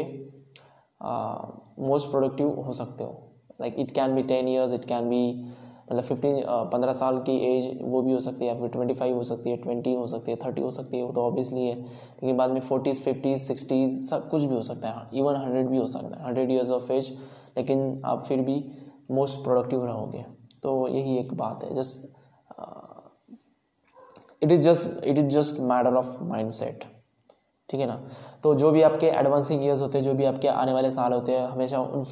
मोस्ट 1.02 2.10
प्रोडक्टिव 2.12 2.60
हो 2.62 2.74
सकते 2.74 3.04
हो। 3.04 3.24
Like 3.62 3.76
it 3.80 3.92
can 3.92 4.16
be 4.16 4.24
ten 4.24 4.48
years 4.48 4.74
it 4.74 4.86
can 4.86 5.10
be 5.10 5.54
मतलब 5.90 6.04
फिफ्टीन 6.04 6.42
पंद्रह 6.72 6.94
साल 6.94 7.18
की 7.20 7.36
एज 7.48 7.70
वो 7.82 8.02
भी 8.02 8.14
हो 8.14 8.20
सकती 8.20 8.46
है, 8.46 8.48
या 8.48 8.60
फिर 8.60 8.70
ट्वेंटी 8.70 8.94
फाइव 8.94 9.16
हो 9.16 9.24
सकती 9.24 9.50
है 9.50 9.58
ट्वेंटी 9.58 9.94
हो 9.94 10.08
सकती 10.08 10.32
है 10.32 10.38
थर्टी 10.38 10.62
हो 10.62 10.72
सकती 10.72 10.98
है, 10.98 11.04
वो 11.04 11.12
तो 11.12 11.22
ऑब्वियसली 11.22 11.66
है। 11.66 11.76
लेकिन 11.76 12.38
बाद 12.38 12.52
में 12.52 12.60
फोर्टीज़ 12.62 13.02
फिफ्टीज़ 13.04 13.42
सिक्सटीज़ 13.42 14.00
सब 14.08 14.30
कुछ 14.30 14.42
भी 14.44 14.56
हो 14.56 14.62
सकता 14.64 14.90
है 14.90 15.08
इवन 15.14 15.36
हंड्रेड 15.36 15.70
भी 15.70 15.78
हो 15.78 15.86
सकता 15.88 16.18
है 16.18 16.26
हंड्रेड 16.26 16.52
ईयर्स 16.52 16.72
ऑफ़ 16.72 16.92
एज 16.92 17.12
लेकिन 17.58 18.02
आप 18.06 18.24
फिर 18.24 18.42
भी 18.42 18.64
मोस्ट 19.12 19.44
प्रोडक्टिव 19.44 19.86
रहोगे। 19.86 20.26
तो 20.64 20.88
यही 20.88 21.18
एक 21.18 21.34
बात 21.36 21.64
है 21.64 21.74
just 21.76 22.06
it 24.44 24.52
is 24.52 24.62
just 24.62 25.04
it 25.04 25.18
is 25.18 25.28
just 25.30 25.60
matter 25.62 25.96
of 25.96 26.24
mindset 26.52 26.84
ठीक 27.70 27.80
है 27.82 27.88
ना? 27.88 28.00
तो 28.44 28.54
जो 28.56 28.72
भी 28.72 28.82
आपके 28.82 29.08
एडवांसिंग 29.08 29.64
ईयर्स 29.64 29.82
होते 29.82 29.98
हैं, 29.98 30.06
जो 30.06 30.14
भी 30.14 30.26
आपके 30.26 30.48
आने 30.48 30.74
वाले 30.74 30.92
साल 30.92 31.14
होते 31.14 31.32
हैं, 31.32 31.48
हमेशा 31.48 31.80
उन 31.80 32.04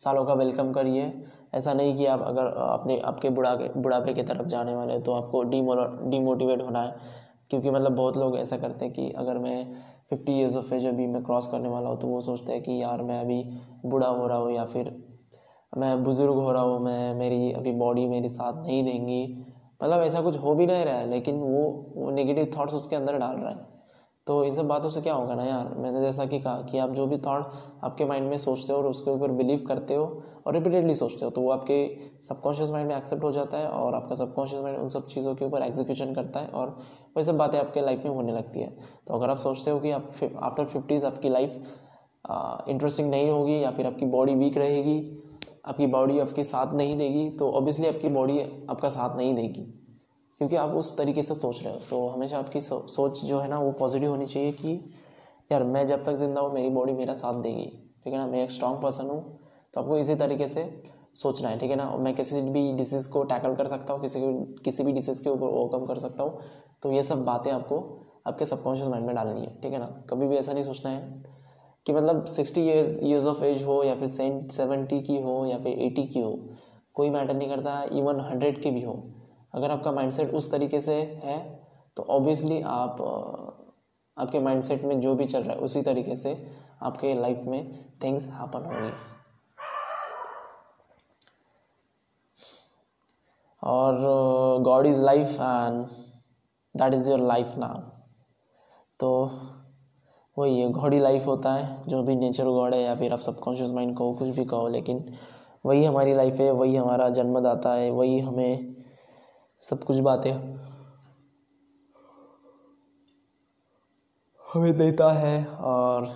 सालों 0.00 0.24
का 0.24 0.34
वेलकम 0.34 0.72
करिए। 0.72 1.12
ऐसा 1.54 1.72
नहीं 1.74 1.96
कि 1.96 2.06
आप 2.06 2.22
अगर 2.22 2.46
अपने, 2.46 2.98
आपके 3.00 3.30
बुढ़ा 3.30 3.54
बुढ़ापे 3.76 4.12
की 4.14 4.22
तरफ़ 4.22 4.46
जाने 4.46 4.74
वाले 4.74 4.98
तो 5.00 5.12
आपको 5.12 5.42
डीमो 5.42 5.74
डीमोटिवेट 6.10 6.62
होना 6.62 6.82
है। 6.82 7.20
क्योंकि 7.50 7.70
मतलब 7.70 7.92
बहुत 7.92 8.16
लोग 8.16 8.36
ऐसा 8.38 8.56
करते 8.56 8.84
हैं 8.84 8.94
कि 8.94 9.10
अगर 9.10 9.38
मैं 9.38 9.74
फिफ्टी 10.10 10.32
ईयर्स 10.32 10.56
ऑफ़ 10.56 10.72
एज 10.74 10.86
अभी 10.86 11.06
मैं 11.06 11.22
क्रॉस 11.24 11.46
करने 11.46 11.68
वाला 11.68 11.88
हूँ 11.88 11.98
तो 12.00 12.06
वो 12.06 12.20
सोचते 12.20 12.52
हैं 12.52 12.62
कि 12.62 12.80
यार 12.82 13.02
मैं 13.02 13.20
अभी 13.20 13.42
बूढ़ा 13.86 14.06
हो 14.06 14.26
रहा 14.26 14.38
हूँ 14.38 14.52
या 14.52 14.64
फिर 14.64 14.90
मैं 15.72 16.02
बुज़ुर्ग 16.04 16.34
हो 16.34 16.52
रहा 16.52 16.62
हूँ, 16.62 16.78
मैं 16.80 17.14
मेरी 17.14 17.52
अभी 17.52 17.72
बॉडी 17.72 18.06
मेरी 18.06 18.28
साथ 18.28 18.62
नहीं 18.62 18.82
देंगी। 18.84 19.44
मतलब 19.82 20.02
ऐसा 20.02 20.20
कुछ 20.20 20.36
हो 20.36 20.54
भी 20.54 20.66
नहीं 20.66 20.84
रहा 20.84 20.94
है, 20.94 21.10
लेकिन 21.10 21.40
वो 21.40 21.92
वो 21.96 22.10
नेगेटिव 22.10 22.50
थाट्स 22.58 22.74
उसके 22.74 22.96
अंदर 22.96 23.18
डाल 23.18 23.36
रहा 23.36 23.50
है। 23.50 23.71
तो 24.26 24.42
इन 24.44 24.54
सब 24.54 24.66
बातों 24.68 24.88
से 24.88 25.00
क्या 25.02 25.14
होगा 25.14 25.34
ना 25.34 25.44
यार? 25.44 25.68
मैंने 25.76 26.00
जैसा 26.00 26.24
कि 26.26 26.38
कहा 26.40 26.60
कि 26.62 26.78
आप 26.78 26.90
जो 26.90 27.06
भी 27.06 27.16
थॉट 27.18 27.46
आपके 27.84 28.04
माइंड 28.04 28.28
में 28.30 28.36
सोचते 28.38 28.72
हो 28.72 28.78
और 28.78 28.86
उसके 28.86 29.10
ऊपर 29.10 29.30
बिलीव 29.32 29.64
करते 29.68 29.94
हो 29.94 30.04
और 30.46 30.54
रिपीटेडली 30.54 30.94
सोचते 30.94 31.24
हो 31.24 31.30
तो 31.30 31.40
वो 31.40 31.50
आपके 31.50 31.76
सबकॉन्शियस 32.28 32.70
माइंड 32.70 32.88
में 32.88 32.96
एक्सेप्ट 32.96 33.24
हो 33.24 33.32
जाता 33.32 33.58
है 33.58 33.68
और 33.68 33.94
आपका 33.94 34.14
सबकॉन्शियस 34.14 34.62
माइंड 34.62 34.78
उन 34.78 34.88
सब 34.88 35.06
चीज़ों 35.06 35.34
के 35.34 35.44
ऊपर 35.44 35.62
एग्जीक्यूशन 35.62 36.14
करता 36.14 36.40
है 36.40 36.46
और 36.48 36.68
वही 37.16 37.22
सब 37.22 37.36
बातें 37.36 37.58
आपके 37.58 37.80
लाइफ 37.80 38.04
में 38.04 38.12
होने 38.12 38.32
लगती 38.32 38.60
है। 38.60 38.76
तो 39.06 39.14
अगर 39.14 39.30
आप 39.30 39.38
सोचते 39.38 39.70
हो 39.70 39.80
कि 39.80 39.90
आप 39.90 40.10
आफ्टर 40.42 40.64
फिफ्टीज़ 40.64 41.06
आपकी 41.06 41.28
लाइफ 41.28 41.54
इंटरेस्टिंग 42.68 43.10
नहीं 43.10 43.30
होगी 43.30 43.62
या 43.62 43.70
फिर 43.70 43.86
आपकी 43.86 44.06
बॉडी 44.06 44.34
वीक 44.34 44.58
रहेगी, 44.58 44.98
आपकी 45.66 45.86
बॉडी 45.86 46.18
आपकी 46.20 46.44
साथ 46.44 46.74
नहीं 46.74 46.96
देगी 46.96 47.28
तो 47.30 47.50
ऑब्वियसली 47.50 47.88
आपकी 47.88 48.08
बॉडी 48.10 48.40
आपका 48.70 48.88
साथ 48.88 49.16
नहीं 49.16 49.34
देगी। 49.34 49.72
क्योंकि 50.42 50.56
आप 50.56 50.70
उस 50.70 50.96
तरीके 50.98 51.22
से 51.22 51.34
सोच 51.34 51.62
रहे 51.62 51.72
हो। 51.72 51.80
तो 51.90 52.06
हमेशा 52.08 52.38
आपकी 52.38 52.60
सोच 52.60 53.20
जो 53.24 53.38
है 53.40 53.48
ना, 53.48 53.58
वो 53.58 53.70
पॉजिटिव 53.72 54.10
होनी 54.10 54.26
चाहिए 54.26 54.52
कि, 54.52 54.72
यार, 55.52 55.64
मैं 55.64 55.86
जब 55.86 56.04
तक 56.04 56.16
ज़िंदा 56.16 56.40
हूँ, 56.40 56.52
मेरी 56.54 56.70
बॉडी 56.70 56.92
मेरा 56.92 57.14
साथ 57.14 57.34
देगी। 57.42 57.66
ठीक 58.04 58.12
है 58.12 58.18
ना? 58.18 58.26
मैं 58.26 58.42
एक 58.44 58.50
स्ट्रॉन्ग 58.50 58.80
पर्सन 58.82 59.06
हूँ 59.06 59.38
तो 59.74 59.80
आपको 59.80 59.98
इसी 59.98 60.14
तरीके 60.14 60.46
से 60.46 60.64
सोचना 61.14 61.48
है। 61.48 61.58
ठीक 61.58 61.70
है 61.70 61.76
ना? 61.76 61.88
मैं 61.96 62.14
किसी 62.14 62.40
भी 62.42 62.72
डिसीज़ 62.72 63.08
को 63.10 63.22
टैकल 63.24 63.54
कर 63.54 63.66
सकता 63.66 63.92
हूँ, 63.92 64.02
किसी 64.02 64.20
किसी 64.64 64.82
भी 64.82 64.92
डिसीज़ 64.92 65.22
के 65.24 65.30
ऊपर 65.30 65.46
ओवरकम 65.46 65.86
कर 65.86 65.98
सकता 65.98 66.22
हूँ। 66.22 66.40
तो 66.82 66.92
ये 66.92 67.02
सब 67.02 67.24
बातें 67.24 67.50
आपको 67.52 67.80
आपके 68.26 68.44
सबकॉन्शियस 68.44 68.88
माइंड 68.88 69.06
में 69.06 69.14
डालनी 69.14 69.40
है। 69.40 69.54
ठीक 69.62 69.72
है 69.72 69.78
ना? 69.78 69.86
कभी 70.10 70.26
भी 70.26 70.36
ऐसा 70.36 70.52
नहीं 70.52 70.64
सोचना 70.64 70.90
है 70.90 71.22
कि 71.86 71.92
मतलब 71.92 72.24
sixty 72.26 72.60
years 72.62 72.98
years 73.02 73.26
of 73.26 73.44
age 73.44 73.64
हो 73.64 73.82
या 73.84 73.94
फिर 73.94 74.08
सेवेंटी 74.08 75.00
की 75.02 75.22
हो 75.22 75.44
या 75.46 75.58
फिर 75.58 75.78
एटी 75.80 76.06
की 76.06 76.20
हो, 76.20 76.38
कोई 76.94 77.10
मैटर 77.10 77.34
नहीं 77.34 77.48
करता 77.48 77.82
इवन 77.92 78.20
हंड्रेड 78.22 78.62
की 78.62 78.70
भी 78.70 78.82
हो। 78.82 79.02
अगर 79.54 79.70
आपका 79.70 79.92
माइंडसेट 79.92 80.34
उस 80.34 80.50
तरीके 80.50 80.80
से 80.80 80.94
है 81.24 81.38
तो 81.96 82.02
ऑब्वियसली 82.10 82.60
आप 82.62 82.96
आपके 84.16 84.40
माइंडसेट 84.40 84.84
में 84.84 85.00
जो 85.00 85.14
भी 85.14 85.26
चल 85.26 85.42
रहा 85.42 85.52
है, 85.52 85.60
उसी 85.60 85.82
तरीके 85.82 86.16
से 86.16 86.36
आपके 86.82 87.14
लाइफ 87.14 87.42
में 87.46 87.74
थिंग्स 88.04 88.26
हैपन 88.28 88.64
होंगी। 88.64 88.92
और 93.62 93.98
God 94.62 94.86
is 94.86 95.00
life 95.00 95.28
and 95.30 95.84
that 96.74 96.94
is 96.94 97.10
your 97.10 97.20
life 97.20 97.54
now 97.58 97.80
तो 99.00 99.30
वही 100.36 100.60
है 100.60 100.68
गॉड 100.70 100.94
ही 100.94 100.98
लाइफ 101.00 101.26
होता 101.26 101.52
है, 101.52 101.82
जो 101.88 102.02
भी 102.02 102.14
नेचर 102.16 102.44
गॉड 102.44 102.74
है, 102.74 102.82
या 102.82 102.94
फिर 102.94 103.12
आप 103.12 103.18
सबकॉन्शियस 103.18 103.70
माइंड 103.70 103.96
कहो, 103.96 104.12
कुछ 104.12 104.28
भी 104.28 104.44
कहो, 104.44 104.68
लेकिन 104.68 105.04
वही 105.66 105.84
हमारी 105.84 106.14
लाइफ 106.14 106.34
है, 106.34 106.50
वही 106.50 106.76
हमारा 106.76 107.08
जन्मदाता 107.10 107.72
है, 107.72 107.90
वही 107.90 108.18
हमें 108.20 108.74
सब 109.62 109.84
कुछ 109.84 109.98
बातें। 109.98 110.32
हमें 114.44 114.76
देता 114.76 115.12
है 115.12 115.44
और 115.46 116.08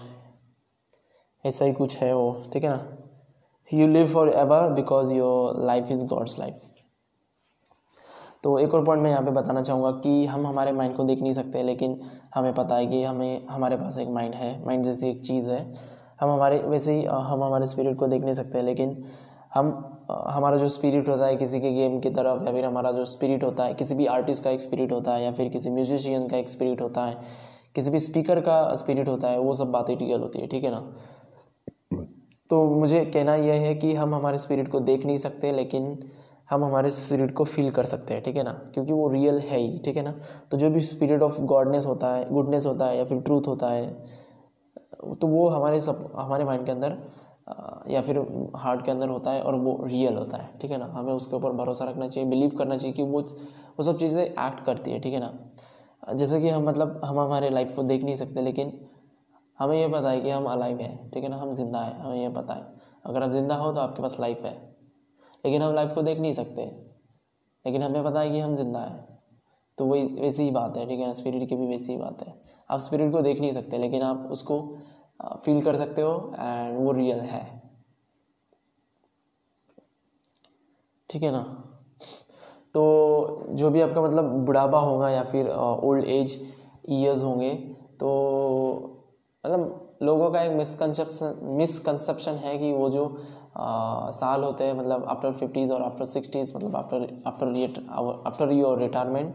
ऐसा 1.45 1.65
ही 1.65 1.73
कुछ 1.73 1.97
है 1.97 2.12
वो, 2.15 2.43
ठीक 2.53 2.65
है 2.65 2.71
ना? 2.71 2.97
You 3.71 3.87
live 3.87 4.12
forever 4.31 4.71
because 4.73 5.12
your 5.15 5.65
life 5.65 5.91
is 5.91 6.05
God's 6.05 6.38
life 6.38 6.61
तो 8.45 8.59
एक 8.59 8.75
और 8.75 8.85
पॉइंट 8.85 9.03
मैं 9.03 9.11
यहाँ 9.11 9.23
पे 9.23 9.31
बताना 9.31 9.62
चाहूँगा 9.62 9.91
कि 10.00 10.26
हम 10.26 10.47
हमारे 10.47 10.73
माइंड 10.73 10.97
को 10.97 11.05
देख 11.05 11.21
नहीं 11.21 11.33
सकते, 11.33 11.62
लेकिन 11.62 12.00
हमें 12.35 12.55
पता 12.55 12.76
है 12.76 12.87
कि 12.87 13.03
हमें, 13.05 13.47
हमारे 13.47 13.76
पास 13.76 13.99
एक 13.99 14.09
माइंड 14.09 14.35
है। 14.35 14.65
माइंड 14.67 14.85
जैसी 14.85 15.09
एक 15.11 15.25
चीज़ 15.25 15.49
है। 15.50 15.61
हम 16.21 16.31
हमारे, 16.31 16.59
वैसे 16.59 16.95
ही, 16.95 17.05
हम 17.05 17.43
हमारे 17.45 17.67
स्पिरिट 17.67 17.97
को 17.99 18.07
देख 18.07 18.23
नहीं 18.23 18.35
सकते, 18.35 18.61
लेकिन 18.61 18.93
हम 19.56 19.92
हमारा 20.10 20.56
जो 20.56 20.68
स्पिरिट 20.68 21.08
होता 21.08 21.26
है 21.26 21.36
किसी 21.36 21.60
के 21.60 21.72
गेम 21.72 21.98
की 22.00 22.10
तरफ़ 22.10 22.44
या 22.44 22.52
फिर 22.52 22.64
हमारा 22.64 22.90
जो 22.92 23.04
स्पिरिट 23.04 23.44
होता 23.44 23.64
है, 23.64 23.75
किसी 23.75 23.94
भी 23.94 24.06
आर्टिस्ट 24.06 24.44
का 24.44 24.50
एक 24.50 24.60
स्पिरिट 24.60 24.92
होता 24.92 25.14
है 25.14 25.25
या 25.25 25.32
फिर 25.32 25.48
किसी 25.48 25.70
म्यूजिशियन 25.70 26.28
का 26.28 26.36
एक 26.36 26.48
स्पिरिट 26.48 26.80
होता 26.80 27.04
है, 27.04 27.16
किसी 27.75 27.90
भी 27.90 27.98
स्पीकर 27.98 28.40
का 28.40 28.75
स्पिरिट 28.75 29.08
होता 29.08 29.28
है, 29.28 29.38
वो 29.38 29.54
सब 29.54 29.70
बातें 29.70 29.96
रियल 29.96 30.20
होती 30.20 30.38
है, 30.38 30.46
ठीक 30.46 30.64
है 30.64 30.70
ना? 30.70 30.80
तो 32.50 32.64
मुझे 32.70 33.04
कहना 33.04 33.34
यह 33.34 33.60
है 33.60 33.75
कि 33.75 33.94
हम 33.94 34.14
हमारे 34.14 34.38
स्पिरिट 34.38 34.68
को 34.68 34.80
देख 34.80 35.06
नहीं 35.06 35.16
सकते, 35.18 35.52
लेकिन 35.52 35.98
हम 36.50 36.64
हमारे 36.64 36.90
स्पिरिट 36.90 37.34
को 37.34 37.44
फील 37.44 37.70
कर 37.70 37.84
सकते 37.84 38.14
हैं, 38.14 38.22
ठीक 38.22 38.36
है 38.36 38.42
ना? 38.42 38.52
क्योंकि 38.75 38.92
वो 38.92 39.08
रियल 39.08 39.38
है 39.38 39.58
ही, 39.58 39.78
ठीक 39.78 39.96
है 39.96 40.02
ना? 40.02 40.14
तो 40.50 40.56
जो 40.56 40.70
भी 40.70 40.80
स्पिरिट 40.80 41.22
ऑफ़ 41.22 41.40
गॉडनेस 41.42 41.86
होता 41.86 42.14
है 42.14 42.28
गुडनेस 42.32 42.66
होता 42.66 42.86
है 42.86 42.98
या 42.98 43.04
फिर 43.04 43.20
ट्रूथ 43.20 43.46
होता 43.46 43.70
है 43.70 44.25
तो 45.20 45.26
वो 45.26 45.48
हमारे 45.48 45.80
सब, 45.80 46.12
हमारे 46.16 46.44
माइंड 46.44 46.64
के 46.66 46.72
अंदर 46.72 46.96
या 47.88 48.00
फिर 48.03 48.19
हार्ट 48.57 48.85
के 48.85 48.91
अंदर 48.91 49.09
होता 49.09 49.31
है 49.31 49.43
और 49.43 49.55
वो 49.55 49.79
रियल 49.85 50.17
होता 50.17 50.37
है, 50.37 50.49
ठीक 50.61 50.71
है 50.71 50.79
ना? 50.79 50.87
हमें 50.87 51.12
उसके 51.12 51.37
ऊपर 51.37 51.53
भरोसा 51.55 51.85
रखना 51.85 52.09
चाहिए, 52.09 52.29
बिलीव 52.31 52.57
करना 52.59 52.76
चाहिए 52.76 52.95
कि 52.95 53.03
वो 53.03 53.21
वो 53.79 53.83
सब 53.83 53.99
चीज़ें 53.99 54.23
एक्ट 54.23 54.65
करती 54.65 54.91
है, 54.91 55.00
ठीक 55.00 55.15
है 55.15 55.21
ना? 55.21 55.33
जैसे 56.12 56.41
कि 56.41 56.49
हम 56.49 56.69
मतलब 56.69 57.00
हम 57.05 57.19
हमारे 57.19 57.50
लाइफ 57.50 57.75
को 57.76 57.83
देख 57.83 58.05
नहीं 58.05 58.15
सकते, 58.15 58.43
लेकिन 58.43 58.73
हमें 59.59 59.76
यह 59.76 59.88
पता 59.88 60.11
है 60.11 60.21
कि 60.21 60.31
हम 60.31 60.45
अलाइव 60.45 60.81
हैं, 60.81 61.11
ठीक 61.11 61.25
है 61.25 61.31
ना? 61.31 61.37
हम 61.37 61.53
ज़िंदा 61.53 61.81
हैं, 61.81 61.99
हमें 62.00 62.17
यह 62.17 62.31
पता 62.31 62.55
है। 62.55 62.75
अगर 63.05 63.23
आप 63.23 63.31
ज़िंदा 63.31 63.57
हो 63.57 63.73
तो 63.73 63.81
आपके 63.81 64.03
पास 64.03 64.17
लाइफ 64.21 64.45
है, 64.45 64.55
लेकिन 65.45 65.62
हम 65.62 65.75
लाइफ 65.75 65.93
को 65.93 66.03
देख 66.03 66.19
नहीं 66.19 66.33
सकते, 66.33 66.65
लेकिन 67.65 67.83
हमें 67.83 68.05
पता 68.05 68.21
है 68.21 68.31
कि 68.31 68.41
हम 68.41 68.55
ज़िंदा 68.55 68.81
हैं 68.81 69.05
तो 69.79 69.85
वही, 69.85 70.05
वैसी 70.15 70.43
ही 70.43 70.50
बात 70.50 70.76
है, 70.76 70.87
ठीक 70.88 71.00
है? 71.00 71.12
स्पिरिट 71.15 71.49
की 71.49 71.57
भी 71.57 71.67
वैसी 71.67 71.93
ही 71.93 71.99
बात 71.99 72.23
है। 72.23 72.35
आप 72.71 72.79
स्पिरिट 72.81 73.12
को 73.12 73.21
देख 73.23 73.41
नहीं 73.41 73.53
सकते, 73.53 73.79
लेकिन 73.79 74.03
आप 74.03 74.29
उसको 74.31 74.59
फील 75.20 75.61
कर 75.62 75.76
सकते 75.76 76.02
हो 76.02 76.32
एंड 76.38 76.78
वो 76.78 76.92
रियल 76.92 77.20
है। 77.20 77.44
ठीक 81.11 81.23
है 81.23 81.30
ना? 81.30 81.42
तो 82.75 83.46
जो 83.50 83.70
भी 83.70 83.80
आपका 83.80 84.02
मतलब 84.02 84.25
बुढ़ापा 84.25 84.78
होगा 84.78 85.08
या 85.11 85.23
फिर 85.25 85.49
ओल्ड 85.50 86.04
एज 86.04 86.52
ईयर्स 86.88 87.23
होंगे 87.23 87.50
तो 88.00 88.08
मतलब 89.44 89.99
लोगों 90.02 90.30
का 90.30 90.42
एक 90.42 90.52
मिसकनसेप्शन 90.52 91.38
मिसकंसेप्शन 91.42 92.32
है 92.32 92.58
कि 92.58 92.73
वो 92.73 92.90
जो 92.90 93.04
आ, 93.56 94.11
साल 94.11 94.44
होते 94.44 94.64
हैं 94.64 94.75
मतलब 94.75 95.04
आफ्टर 95.04 95.32
फिफ्टीज़ 95.32 95.73
और 95.73 95.82
आफ्टर 95.82 96.04
सिक्सटीज़ 96.04 96.56
मतलब 96.56 96.76
after 96.76 97.23
after 97.26 97.87
after 98.26 98.52
your 98.52 98.78
retirement 98.78 99.35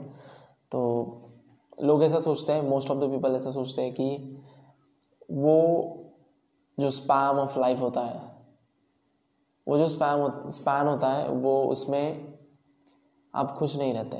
तो 0.71 0.81
लोग 1.83 2.03
ऐसा 2.03 2.19
सोचते 2.19 2.53
हैं 2.53 2.69
मोस्ट 2.69 2.91
ऑफ़ 2.91 2.97
द 2.97 3.09
पीपल 3.11 3.35
ऐसा 3.35 3.51
सोचते 3.51 3.81
हैं 3.81 3.93
कि 3.93 4.37
वो 5.31 5.57
जो 6.77 6.89
स्पैम 6.89 7.39
ऑफ़ 7.39 7.59
लाइफ 7.59 7.79
होता 7.81 8.01
है, 8.01 8.19
वो 9.67 9.77
जो 9.77 9.87
स्पैम 9.87 10.49
स्पैन 10.51 10.87
होता 10.87 11.07
है, 11.07 11.27
वो 11.29 11.63
उसमें 11.65 12.33
आप 13.33 13.51
खुश 13.51 13.75
नहीं 13.77 13.93
रहते 13.93 14.17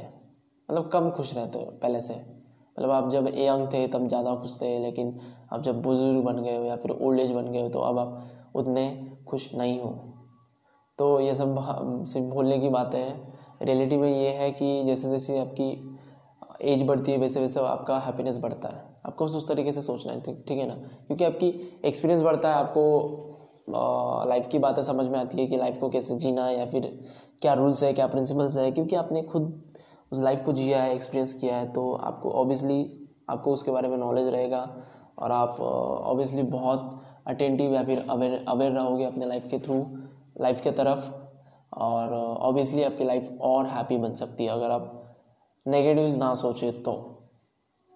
मतलब 0.70 0.90
कम 0.90 1.10
खुश 1.12 1.34
रहते 1.36 1.60
हो, 1.60 1.66
पहले 1.66 2.02
से। 2.02 2.14
मतलब 2.14 2.92
आप 2.92 3.10
जब 3.10 3.28
यंग 3.28 3.68
थे, 3.74 3.88
तब 3.88 4.08
ज़्यादा 4.08 4.36
खुश 4.36 4.56
थे, 4.62 4.78
लेकिन 4.80 5.20
आप 5.54 5.62
जब 5.62 5.82
बुज़ुर्ग 5.82 6.24
बन 6.24 6.42
गए 6.44 6.58
हो 6.58 6.64
या 6.64 6.76
फिर 6.76 6.92
ओल्ड 6.92 7.20
एज 7.20 7.32
बन 7.32 7.52
गए 7.52 7.62
हो 7.62 7.70
तो 7.70 7.80
अब 7.80 8.00
आप 8.00 8.54
उतने 8.56 8.86
खुश 9.28 9.54
नहीं 9.56 9.80
हो। 9.80 9.90
तो 11.00 11.20
ये 11.20 11.34
सब 11.36 11.56
सिर्फ़ 12.08 12.28
भूलने 12.28 12.60
की 12.60 12.70
बातें 12.70 13.00
हैं। 13.00 13.66
रियलिटी 13.66 13.98
में 13.98 14.10
ये 14.10 14.30
है 14.30 14.52
कि 14.52 14.84
जैसे 14.84 15.10
जैसे 15.10 15.40
आपकी 15.40 15.98
एज 16.64 16.84
बढ़ती 16.84 17.12
है 17.12 17.18
वैसे 17.18 17.40
वैसे 17.40 17.60
आपका 17.60 18.00
हैप्पीनेस 18.00 18.38
बढ़ता 18.38 18.70
है। 18.70 18.91
आपको 19.06 19.26
उस 19.26 19.48
तरीके 19.48 19.72
से 19.72 19.82
सोचना 19.82 20.14
है, 20.14 20.22
ठीक 20.22 20.58
है 20.58 20.68
ना? 20.68 20.74
क्योंकि 21.08 21.26
आपकी 21.26 21.48
एक्सपीरियंस 21.86 22.24
बढ़ता 22.24 22.50
है, 22.50 22.56
आपको 22.56 24.28
लाइफ 24.30 24.48
की 24.48 24.60
बातें 24.60 24.82
समझ 24.82 25.08
में 25.08 25.20
आती 25.20 25.40
है 25.40 25.48
कि 25.48 25.58
लाइफ 25.58 25.78
को 25.78 25.90
कैसे 25.90 26.16
जीना 26.16 26.46
है 26.46 26.58
या 26.60 26.66
फिर 26.66 26.88
क्या 27.42 27.54
रूल्स 27.54 27.84
है, 27.84 27.94
क्या 27.94 28.08
प्रिंसिपल्स 28.08 28.58
है, 28.58 28.72
क्योंकि 28.72 28.96
आपने 28.96 29.22
खुद 29.24 29.62
उस 30.12 30.20
लाइफ 30.20 30.44
को 30.46 30.54
जिया 30.54 30.82
है 30.84 30.94
एक्सपीरियंस 30.94 31.34
किया 31.34 31.56
है 31.56 31.72
तो 31.74 31.92
आपको 31.94 32.32
ऑब्वियसली 32.32 32.80
आपको 33.30 33.52
उसके 33.54 33.72
बारे 33.72 33.88
में 33.88 33.98
नॉलेज 33.98 34.28
रहेगा 34.28 34.78
और 35.20 35.32
आप 35.32 35.60
ऑब्वियसली 35.60 36.44
बहुत 36.44 37.02
अटेंटिव 37.28 37.74
या 37.74 37.84
फिर 37.84 38.06
अवेयर 38.10 38.44
अवेयर 38.48 38.72
रहोगे 38.72 39.06
अपने 39.06 39.26
लाइफ 39.26 39.48
के 39.52 39.60
थ्रू 39.60 39.86
लाइफ 40.42 40.62
के 40.62 40.72
तरफ़ 40.72 41.10
और 41.74 42.14
ऑब्वियसली 42.14 42.84
आपकी 42.84 43.04
लाइफ 43.04 43.38
और 43.42 43.66
हैप्पी 43.68 43.98
बन 43.98 44.16
सकती 44.16 44.46
है। 44.46 44.50
अगर 44.50 44.72
आप 44.72 45.16
नेगेटिव 45.66 46.16
ना 46.18 46.34
सोचे 46.34 46.72
तो। 46.72 47.21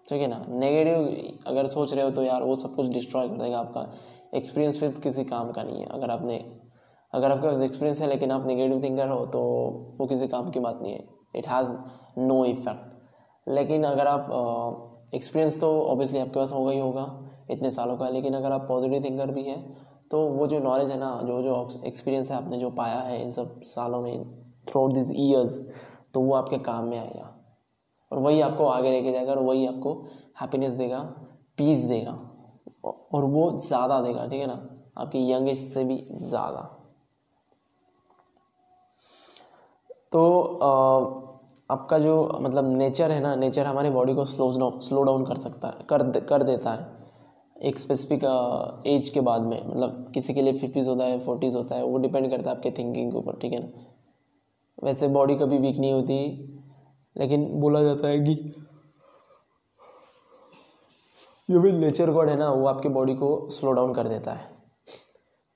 ठीक 0.08 0.22
है 0.22 0.28
ना? 0.28 0.44
नेगेटिव 0.50 1.40
अगर 1.48 1.66
सोच 1.68 1.94
रहे 1.94 2.04
हो 2.06 2.12
तो 2.12 2.24
यार 2.24 2.44
वो 2.44 2.56
सब 2.56 2.76
कुछ 2.76 2.88
डिस्ट्रॉय 2.88 3.28
कर 3.30 3.38
देगा 3.38 3.60
आपका। 3.60 3.88
एक्सपीरियंस 4.34 4.80
फिर 4.80 5.00
किसी 5.04 5.24
काम 5.26 5.52
का 5.52 5.64
नहीं 5.64 5.80
है। 5.80 5.86
अगर 5.88 6.12
आपने, 6.12 6.38
अगर 7.14 7.32
आपके 7.32 7.48
पास 7.48 7.62
एक्सपीरियंस 7.62 8.02
है 8.02 8.08
लेकिन 8.08 8.32
आप 8.32 8.48
नेगेटिव 8.48 8.84
थिंकर 8.84 9.08
हो 9.08 9.26
तो 9.26 9.42
वो 10.00 10.08
किसी 10.08 10.28
काम 10.28 10.50
की 10.52 10.60
बात 10.60 10.80
नहीं 10.82 10.94
है। 10.94 11.04
इट 11.36 11.48
हैज़ 11.48 11.74
नो 12.18 12.44
इफ़ेक्ट 12.46 13.50
लेकिन 13.50 13.84
अगर 13.84 14.08
आप 14.08 15.12
एक्सपीरियंस 15.14 15.60
तो 15.62 15.70
ऑब्वियसली 15.82 16.20
आपके 16.20 16.40
पास 16.40 16.52
होगा 16.54 16.72
ही 16.72 16.80
होगा, 16.80 17.06
इतने 17.52 17.70
सालों 17.72 17.98
का। 17.98 18.10
लेकिन 18.10 18.34
अगर 18.34 18.52
आप 18.52 18.66
पॉजिटिव 18.68 19.04
थिंकर 19.04 19.32
भी 19.32 19.44
हैं 19.44 19.62
तो 20.12 20.20
वो 20.30 20.48
जो 20.48 20.60
नॉलेज 20.60 20.92
है 20.92 20.98
ना, 21.00 21.20
जो 21.24 21.42
जो 21.42 21.84
एक्सपीरियंस 21.86 22.32
है 22.32 22.38
आपने 22.38 22.58
जो 22.58 22.70
पाया 22.72 23.00
है 23.00 23.22
इन 23.22 23.32
सब 23.32 23.62
सालों 23.66 24.02
में 24.02 24.24
थ्रू 24.68 24.82
आउट 24.82 24.94
दिस 24.94 25.12
ईयर्स 25.14 25.60
तो 26.14 26.22
वो 26.22 26.34
आपके 26.34 26.58
काम 26.60 26.86
में 26.86 26.98
आएगा। 27.00 27.32
और 28.16 28.22
वही 28.22 28.42
आपको 28.42 28.66
आगे 28.68 28.92
लेके 28.92 29.12
जाएगा 29.12 29.32
और 29.32 29.40
वही 29.40 29.66
आपको 29.68 29.94
हैप्पीनेस 30.42 30.74
देगा 30.74 31.00
पीस 31.58 31.80
देगा 31.86 32.12
और 32.84 33.24
वो 33.24 33.52
ज़्यादा 33.60 34.00
देगा, 34.02 34.26
ठीक 34.28 34.42
है 34.42 34.48
ना? 34.48 34.60
आपकी 34.98 35.32
यंग 35.32 35.50
एज 35.50 35.58
से 35.74 35.84
भी 35.84 35.98
ज़्यादा। 36.14 36.62
तो 40.12 40.22
आपका 41.70 42.00
जो 42.00 42.40
मतलब 42.42 42.76
नेचर 42.78 43.12
है 43.12 43.20
ना 43.20 43.36
नेचर 43.36 43.66
हमारे 43.66 43.90
बॉडी 43.92 44.14
को 44.16 44.26
स्लो 44.26 44.80
स्लो 44.82 45.04
डाउन 45.04 45.26
कर 45.26 45.38
सकता 45.38 45.68
है, 45.68 45.86
कर 45.90 46.20
कर 46.22 46.44
देता 46.44 46.72
है। 46.72 46.94
एक 47.62 47.78
स्पेसिफिक 47.80 48.24
एज 48.88 49.10
के 49.10 49.22
बाद 49.22 49.42
में 49.42 49.62
मतलब 49.66 50.12
किसी 50.14 50.34
के 50.34 50.42
लिए 50.42 50.54
फिफ्टीज़ 50.54 50.90
होता 50.90 51.04
है 51.04 51.20
फोर्टीज़ 51.20 51.58
होता 51.58 51.76
है, 51.76 51.84
वो 51.84 51.98
डिपेंड 51.98 52.30
करता 52.30 52.50
है 52.50 52.56
आपके 52.56 52.72
थिंकिंग 52.72 53.12
के 53.12 53.18
ऊपर, 53.18 53.40
ठीक 53.42 53.54
है 53.54 53.60
ना? 53.60 53.68
वैसे 54.78 55.08
बॉडी 55.10 55.36
कभी 55.36 55.58
वीक 55.58 55.78
नहीं 55.78 55.94
होती 55.94 56.18
लेकिन 57.16 57.46
बोला 57.60 57.84
जाता 57.84 58.08
है 58.08 58.20
कि 58.20 58.36
जो 61.50 61.60
भी 61.62 61.72
नेचर 61.72 62.12
गॉड 62.12 62.30
है 62.30 62.36
ना, 62.38 62.50
वो 62.50 62.66
आपकी 62.68 62.90
बॉडी 62.90 63.14
को 63.16 63.48
स्लो 63.50 63.72
डाउन 63.72 63.94
कर 63.94 64.08
देता 64.08 64.34
है। 64.34 64.48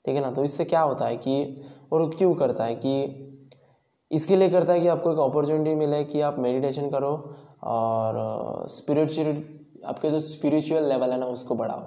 ठीक 0.06 0.16
है 0.16 0.22
ना? 0.22 0.32
तो 0.32 0.44
इससे 0.44 0.66
क्या 0.66 0.82
होता 0.82 1.06
है 1.06 1.16
कि, 1.18 1.62
और 1.92 2.10
क्यों 2.10 2.34
करता 2.36 2.66
है 2.66 2.76
कि, 2.76 3.26
इसके 4.12 4.36
लिए 4.36 4.50
करता 4.50 4.74
है 4.74 4.80
कि 4.82 4.88
आपको 4.88 5.12
एक 5.12 5.20
अपॉर्चुनिटी 5.20 5.76
मिले 5.76 6.04
कि 6.04 6.22
आप 6.22 6.38
मेडिटेशन 6.40 6.90
करो 6.90 7.12
और 7.66 8.66
स्पिरिचुअल 8.70 9.44
आपके 9.86 10.10
जो 10.10 10.20
स्पिरिचुअल 10.20 10.88
लेवल 10.90 11.12
है 11.12 11.20
ना, 11.20 11.26
उसको 11.28 11.56
बढ़ाओ। 11.56 11.82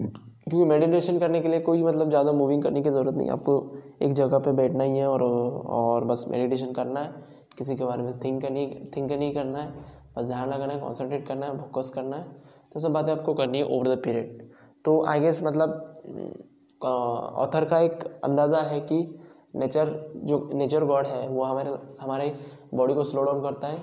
क्योंकि 0.00 0.64
मेडिटेशन 0.64 1.18
करने 1.18 1.40
के 1.40 1.48
लिए 1.48 1.60
कोई 1.60 1.82
मतलब 1.82 2.08
ज़्यादा 2.08 2.32
मूविंग 2.32 2.62
करने 2.62 2.82
की 2.82 2.90
ज़रूरत 2.90 3.14
नहीं 3.14 3.30
आपको 3.30 3.54
एक 4.02 4.12
जगह 4.12 4.38
पे 4.38 4.52
बैठना 4.52 4.84
ही 4.84 4.98
है 4.98 5.06
और 5.08 5.22
और 5.22 6.04
बस 6.04 6.24
मेडिटेशन 6.28 6.72
करना 6.72 7.00
है। 7.00 7.34
किसी 7.58 7.76
के 7.76 7.84
बारे 7.84 8.02
में 8.02 8.18
थिंक 8.20 8.44
नहीं 8.44 8.84
थिंक 8.96 9.12
नहीं 9.12 9.32
करना 9.34 9.58
है, 9.58 9.84
बस 10.16 10.24
ध्यान 10.24 10.48
लगाना 10.48 10.72
है 10.72 10.80
कॉन्सेंट्रेट 10.80 11.26
करना 11.26 11.46
है 11.46 11.58
फोकस 11.58 11.90
करना 11.90 12.16
है 12.16 12.36
तो 12.72 12.80
सब 12.80 12.92
बातें 12.92 13.12
आपको 13.12 13.34
करनी 13.34 13.58
है 13.58 13.64
ओवर 13.66 13.94
द 13.94 13.98
पीरियड 14.04 14.50
तो 14.84 15.04
आई 15.06 15.20
गेस 15.20 15.42
मतलब 15.44 16.82
ऑथर 16.84 17.64
का 17.64 17.80
एक 17.80 18.04
अंदाज़ा 18.24 18.60
है 18.62 18.80
कि 18.82 18.98
नेचर 19.56 19.90
जो 20.16 20.38
नेचर 20.54 20.84
गॉड 20.84 21.06
है, 21.06 21.28
वो 21.28 21.44
हमारे 21.44 21.70
हमारे 22.00 22.34
बॉडी 22.74 22.94
को 22.94 23.04
स्लो 23.04 23.22
डाउन 23.24 23.40
करता 23.42 23.68
है. 23.68 23.78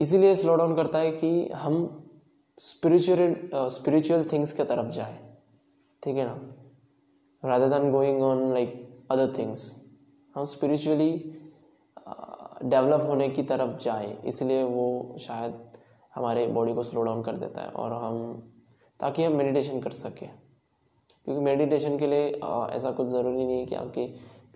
इसीलिए 0.00 0.34
स्लो 0.36 0.54
डाउन 0.56 0.74
करता 0.76 0.98
है 0.98 1.10
कि 1.12 1.48
हम 1.54 1.74
स्पिरिचुअल 2.58 3.68
स्पिरिचुअल 3.70 4.24
थिंग्स 4.32 4.52
के 4.52 4.64
तरफ़ 4.64 4.90
जाए. 4.94 5.18
ठीक 6.02 6.16
है 6.16 6.24
ना? 6.26 6.38
Rather 7.42 7.68
than 7.68 7.90
going 7.92 8.22
on 8.22 8.52
like 8.52 9.06
other 9.10 9.32
things 9.38 9.62
हम 10.34 10.44
स्पिरिचुअली 10.46 11.10
डेवलप 12.60 13.06
होने 13.08 13.28
की 13.28 13.42
तरफ़ 13.42 13.78
जाए, 13.78 14.16
इसलिए 14.24 14.62
वो 14.62 15.16
शायद 15.20 15.54
हमारे 16.14 16.46
बॉडी 16.46 16.74
को 16.74 16.82
स्लो 16.82 17.02
डाउन 17.02 17.22
कर 17.22 17.36
देता 17.36 17.62
है 17.62 17.68
और 17.68 17.92
हम, 17.92 18.42
ताकि 19.00 19.24
हम 19.24 19.32
मेडिटेशन 19.32 19.80
कर 19.80 19.90
सकें। 19.90 20.28
क्योंकि 21.24 21.40
मेडिटेशन 21.44 21.98
के 21.98 22.06
लिए 22.06 22.28
ऐसा 22.74 22.90
कुछ 22.90 23.06
ज़रूरी 23.06 23.44
नहीं 23.46 23.58
है 23.58 23.66
कि 23.66 23.74
आपकी 23.74 24.06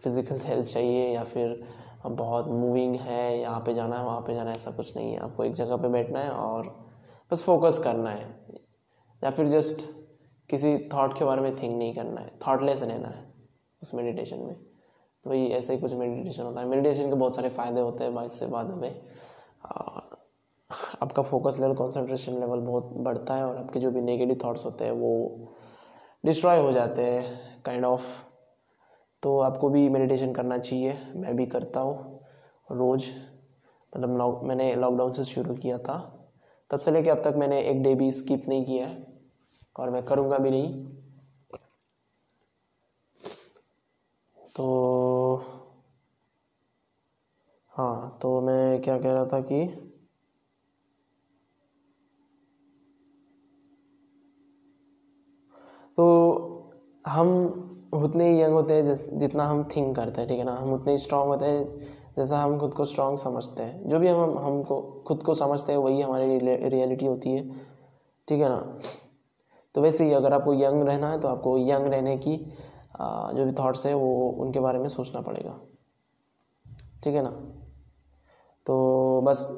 फ़िज़िकल 0.03 0.37
हेल्थ 0.37 0.67
चाहिए 0.73 1.09
या 1.15 1.25
फिर 1.25 1.63
बहुत 2.07 2.49
मूविंग 2.49 2.95
है, 2.97 3.39
यहाँ 3.41 3.61
पे 3.61 3.75
जाना 3.75 3.99
है, 3.99 4.05
वहाँ 4.05 4.21
पे 4.21 4.35
जाना 4.35 4.51
है, 4.51 4.57
ऐसा 4.57 4.71
कुछ 4.71 4.97
नहीं 4.97 5.13
है। 5.13 5.19
आपको 5.19 5.45
एक 5.45 5.53
जगह 5.53 5.77
पे 5.77 5.89
बैठना 5.89 6.21
है 6.21 6.31
और 6.31 6.67
बस 7.33 7.43
फोकस 7.45 7.79
करना 7.79 8.11
है। 8.11 8.29
या 9.23 9.31
फिर 9.31 9.47
जस्ट 9.47 9.87
किसी 10.51 10.77
थॉट 10.95 11.19
के 11.19 11.25
बारे 11.25 11.43
में 11.43 11.57
थिंक 11.57 11.77
नहीं 11.79 11.95
करना 11.95 12.21
है 12.21 12.33
थॉटलेस 12.47 12.83
रहना 12.83 13.09
है 13.09 13.25
उस 13.83 13.95
मेडिटेशन 13.95 14.39
में। 14.39 14.57
तो 15.25 15.31
वही 15.31 15.47
ऐसा 15.49 15.73
ही 15.73 15.79
कुछ 15.79 15.93
मेडिटेशन 15.95 16.43
होता 16.43 16.61
है। 16.61 16.67
मेडिटेशन 16.67 17.09
के 17.09 17.15
बहुत 17.15 17.35
सारे 17.37 17.49
फ़ायदे 17.51 17.81
होते 17.81 18.05
हैं 18.05 18.25
इससे 18.25 18.47
बाद 18.47 18.71
हमें। 18.71 19.01
आपका 21.03 21.23
फोकस 21.23 21.57
लेवल 21.61 21.75
कंसंट्रेशन 21.75 22.39
लेवल 22.41 22.61
बहुत 22.61 22.93
बढ़ता 22.99 23.35
है 23.35 23.45
और 23.45 23.57
आपके 23.57 23.81
जो 23.81 23.91
भी 23.91 24.01
नेगेटिव 24.01 24.39
थॉट्स 24.45 24.65
होते 24.65 24.85
हैं 24.85 24.93
वो 24.93 25.49
डिस्ट्रॉय 26.25 26.61
हो 26.61 26.73
जाते 26.73 27.03
हैं 27.03 27.63
काइंड 27.65 27.85
ऑफ़ 27.85 28.07
तो 29.23 29.39
आपको 29.41 29.69
भी 29.69 29.89
मेडिटेशन 29.89 30.33
करना 30.33 30.59
चाहिए। 30.59 30.97
मैं 31.17 31.35
भी 31.37 31.47
करता 31.47 31.81
हूँ 31.81 32.21
रोज़। 32.71 33.11
मतलब 33.93 34.17
लॉक 34.19 34.43
मैंने 34.45 34.75
लॉकडाउन 34.75 35.13
से 35.13 35.25
शुरू 35.25 35.55
किया 35.55 35.79
था। 35.79 35.97
तब 36.71 36.81
से 36.81 36.91
लेके 36.91 37.11
अब 37.11 37.23
तक 37.25 37.35
मैंने 37.37 37.61
एक 37.63 37.83
डे 37.83 37.95
भी 37.95 38.11
स्किप 38.13 38.49
नहीं 38.49 38.65
किया 38.65 38.87
है 38.87 39.07
और 39.77 39.91
मैं 39.91 40.03
करूँगा 40.05 40.39
भी 40.39 40.51
नहीं। 40.51 40.85
तो 44.57 44.65
हाँ 47.75 48.19
तो 48.23 48.41
मैं 48.41 48.81
क्या 48.83 48.97
कह 48.99 49.13
रहा 49.13 49.25
था 49.27 49.41
कि 49.43 49.65
तो 55.99 56.05
हम 57.07 57.29
उतने 57.95 58.29
ही 58.31 58.41
यंग 58.43 58.53
होते 58.53 58.75
हैं 58.75 59.19
जितना 59.19 59.45
हम 59.47 59.63
थिंक 59.77 59.95
करते 59.97 60.21
हैं, 60.21 60.29
ठीक 60.29 60.39
है 60.39 60.45
ना? 60.45 60.55
हम 60.55 60.73
उतने 60.73 60.93
ही 60.93 60.99
स्ट्रांग 60.99 61.29
होते 61.29 61.47
हैं 61.47 61.65
जैसा 62.17 62.39
हम 62.43 62.59
खुद 62.59 62.75
को 62.75 62.85
स्ट्रांग 62.85 63.17
समझते 63.19 63.63
हैं। 63.63 63.89
जो 63.89 63.99
भी 63.99 64.09
हम 64.09 64.39
हमको 64.39 64.81
खुद 65.07 65.23
को 65.23 65.35
समझते 65.35 65.73
हैं, 65.73 65.79
वही 65.79 66.01
हमारी 66.01 66.39
रियलिटी 66.69 67.07
होती 67.07 67.31
है, 67.31 67.49
ठीक 68.29 68.41
है 68.41 68.49
ना? 68.49 68.79
तो 69.75 69.81
वैसे 69.81 70.05
ही 70.05 70.13
अगर 70.13 70.33
आपको 70.33 70.55
यंग 70.55 70.83
रहना 70.83 71.11
है 71.11 71.21
तो 71.21 71.29
आपको 71.29 71.57
यंग 71.59 71.87
रहने 71.87 72.17
की 72.19 72.37
जो 72.97 73.45
भी 73.45 73.53
थॉट्स 73.53 73.87
है, 73.87 73.95
वो 73.95 74.31
उनके 74.31 74.61
बारे 74.61 74.79
में 74.79 74.89
सोचना 74.89 75.21
पड़ेगा, 75.21 75.59
ठीक 77.05 77.15
है 77.15 77.23
ना? 77.23 77.54
तो 78.67 79.21
बस 79.27 79.49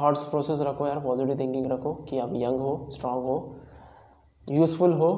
थॉट्स 0.00 0.24
प्रोसेस 0.24 0.60
रखो 0.62 0.86
यार 0.86 1.00
पॉजिटिव 1.00 1.38
थिंकिंग 1.38 1.66
रखो 1.66 1.92
कि 2.08 2.18
आप 2.18 2.32
यंग 2.34 2.60
हो 2.60 2.88
स्ट्रांग 2.92 3.22
हो 3.24 3.36
यूज़फुल 4.46 4.92
हो, 4.92 5.12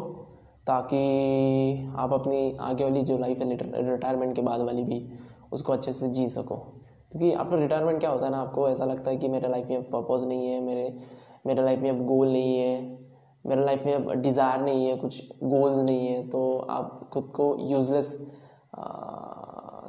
ताकि 0.67 1.93
आप 1.99 2.13
अपनी 2.13 2.57
आगे 2.61 2.85
वाली 2.85 3.03
जो 3.03 3.19
लाइफ 3.19 3.39
है 3.39 3.91
रिटायरमेंट 3.91 4.35
के 4.37 4.43
बाद 4.43 4.61
वाली 4.61 4.85
भी 4.85 5.07
उसको 5.53 5.73
अच्छे 5.73 5.93
से 5.93 6.09
जी 6.09 6.29
सको। 6.29 6.57
क्योंकि 6.57 7.33
आफ्टर 7.33 7.59
रिटायरमेंट 7.59 8.01
क्या 8.01 8.11
होता 8.11 8.25
है 8.25 8.31
ना, 8.33 8.39
आपको 8.39 8.69
ऐसा 8.69 8.85
लगता 8.85 9.11
है 9.11 9.17
कि 9.17 9.29
मेरे 9.29 9.49
लाइफ 9.49 9.69
में 9.71 9.77
अब 9.77 9.85
पर्पज़ 9.93 10.27
नहीं 10.27 10.47
है, 10.47 10.61
मेरे 10.61 10.97
मेरे 11.47 11.63
लाइफ 11.63 11.81
में 11.81 11.91
अब 11.91 12.05
गोल 12.07 12.29
नहीं 12.29 12.59
है, 12.59 12.81
मेरे 13.45 13.65
लाइफ 13.65 13.83
में 13.87 13.95
अब 13.95 14.11
डिज़ायर 14.13 14.61
नहीं 14.61 14.87
है, 14.87 14.97
कुछ 14.97 15.23
गोल्स 15.43 15.79
नहीं 15.79 16.07
है 16.07 16.29
तो 16.29 16.59
आप 16.71 17.11
खुद 17.13 17.33
को 17.37 17.55
यूज़लेस 17.61 18.13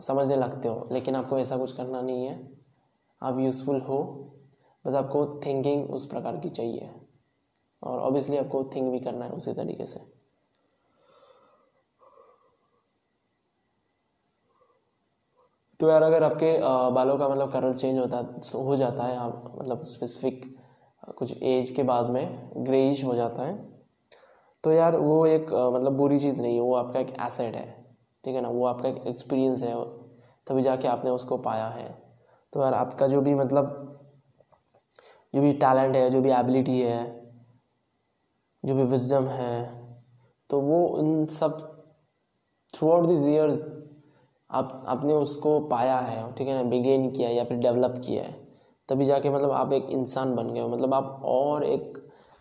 समझने 0.06 0.36
लगते 0.36 0.68
हो। 0.68 0.88
लेकिन 0.92 1.16
आपको 1.16 1.38
ऐसा 1.40 1.58
कुछ 1.58 1.72
करना 1.72 2.02
नहीं 2.02 2.26
है। 2.26 2.55
आप 3.26 3.40
यूज़फुल 3.40 3.80
हो, 3.82 4.02
बस 4.86 4.94
आपको 4.94 5.26
थिंकिंग 5.46 5.92
उस 5.92 6.06
प्रकार 6.06 6.38
की 6.38 6.50
चाहिए। 6.50 6.90
और 7.82 8.00
ऑब्वियसली 8.00 8.38
आपको 8.38 8.64
थिंक 8.76 8.92
भी 8.92 9.00
करना 9.00 9.26
है 9.26 9.32
उसी 9.32 9.54
तरीके 9.54 9.86
से। 9.86 10.00
तो 15.80 15.90
यार 15.90 16.04
अगर 16.04 16.24
आपके 16.24 16.58
बालों 16.94 17.18
का 17.18 17.28
मतलब 17.30 17.52
कलर 17.52 17.74
चेंज 17.74 17.98
होता, 18.00 18.18
हो 18.56 18.76
जाता 18.76 19.04
है, 19.04 19.18
आप 19.18 19.56
मतलब 19.58 19.82
स्पेसिफिक 19.84 20.56
कुछ 21.18 21.42
एज 21.44 21.70
के 21.70 21.84
बाद 21.84 22.10
में 22.10 22.52
ग्रेइश 22.58 23.04
हो 23.06 23.16
जाता 23.16 23.44
है 23.44 23.74
तो 24.64 24.72
यार 24.72 24.96
वो 24.98 25.26
एक 25.26 25.52
मतलब 25.74 25.98
बुरी 25.98 26.20
चीज़ 26.20 26.42
नहीं 26.42 26.56
है, 26.56 26.62
वो 26.62 26.76
आपका 26.76 27.00
एक 27.00 27.10
एसेट 27.22 27.56
है। 27.56 27.66
ठीक 28.24 28.36
है 28.36 28.42
ना? 28.42 28.50
वो 28.50 28.66
आपका 28.66 28.90
एक 28.90 29.04
एक्सपीरियंस 29.08 29.64
है, 29.64 29.74
तभी 30.48 30.62
जाके 30.62 30.88
आपने 30.88 31.12
उसको 31.12 31.38
पाया 31.40 31.68
है। 31.68 32.05
तो 32.56 32.62
यार 32.62 32.74
आपका 32.74 33.08
जो 33.08 33.22
भी 33.22 33.34
मतलब 33.34 33.82
जो 35.34 35.42
भी 35.42 35.52
टैलेंट 35.54 35.96
है, 35.96 36.10
जो 36.10 36.22
भी 36.22 36.30
एबिलिटी 36.32 36.80
है, 36.82 37.00
जो 38.64 38.76
भी 38.76 38.84
विजडम 38.84 39.26
है 39.28 39.56
तो 40.50 40.60
वो 40.62 40.86
उन 40.88 41.26
सब 41.26 41.58
थ्रू 42.74 42.92
आउट 42.92 43.08
दिस 43.08 43.28
ईयर्स 43.28 43.60
आप, 44.50 44.84
आपने 44.88 45.14
उसको 45.14 45.60
पाया 45.60 45.98
है, 46.00 46.32
ठीक 46.34 46.48
है 46.48 46.54
ना 46.54 46.64
बिगेन 46.64 47.10
किया 47.12 47.30
या 47.30 47.44
फिर 47.44 47.58
डेवलप 47.58 48.02
किया 48.06 48.24
है, 48.24 48.34
तभी 48.90 49.06
जाके 49.06 49.30
मतलब 49.30 49.52
आप 49.52 49.74
एक 49.74 49.90
इंसान 49.90 50.36
बन 50.36 50.54
गए 50.54 50.60
हो। 50.60 50.68
मतलब 50.68 50.94
आप 50.94 51.22
और 51.26 51.64
एक 51.64 51.98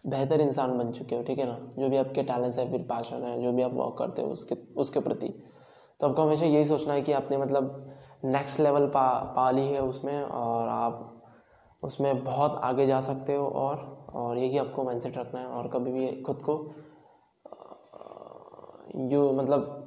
बेहतर 0.07 0.41
इंसान 0.41 0.77
बन 0.79 0.93
चुके 0.93 1.17
हो, 1.17 1.23
ठीक 1.23 1.39
है 1.39 1.47
ना, 1.47 1.59
जो 1.79 1.89
भी 1.89 1.97
आपके 1.97 2.23
टैलेंट्स 2.23 2.59
हैं, 2.59 2.71
फिर 2.71 2.83
पैशन 2.83 3.23
है, 3.23 3.43
जो 3.43 3.53
भी 3.53 3.63
आप 3.63 3.75
वर्क 3.75 3.97
करते 3.99 4.23
हो 4.23 4.29
उसके 4.29 4.57
उसके 4.77 5.01
प्रति। 5.01 5.29
तो 6.01 6.09
आपको 6.09 6.23
हमेशा 6.23 6.47
यही 6.47 6.65
सोचना 6.65 6.95
है 6.95 7.03
कि 7.03 7.13
आपने 7.13 7.39
मतलब 7.39 7.94
नेक्स्ट 8.25 8.61
लेवल 8.61 8.87
पा 8.87 9.09
पा 9.37 9.51
ली 9.51 9.67
है 9.69 9.83
उसमें 9.83 10.23
और 10.23 10.69
आप 10.69 11.11
उसमें 11.83 12.25
बहुत 12.25 12.61
आगे 12.65 12.87
जा 12.87 13.01
सकते 13.01 13.35
हो 13.35 13.47
और 13.47 13.77
और 14.15 14.39
यही 14.39 14.59
आपको 14.59 14.85
माइंडसेट 14.85 15.17
रखना 15.19 15.41
है 15.41 15.47
और 15.47 15.69
कभी 15.69 15.93
भी 15.93 16.23
खुद 16.23 16.43
को 16.43 16.55
यू 19.11 19.33
मतलब 19.33 19.81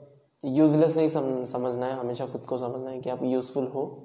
यूज़लेस 0.45 0.95
नहीं 0.97 1.07
सम, 1.07 1.43
समझना 1.43 1.85
है 1.85 1.99
हमेशा 1.99 2.25
खुद 2.25 2.41
को 2.41 2.57
समझना 2.57 2.89
है 2.89 2.99
कि 3.01 3.09
आप 3.09 3.23
यूज़फुल 3.23 3.67
हो 3.67 4.03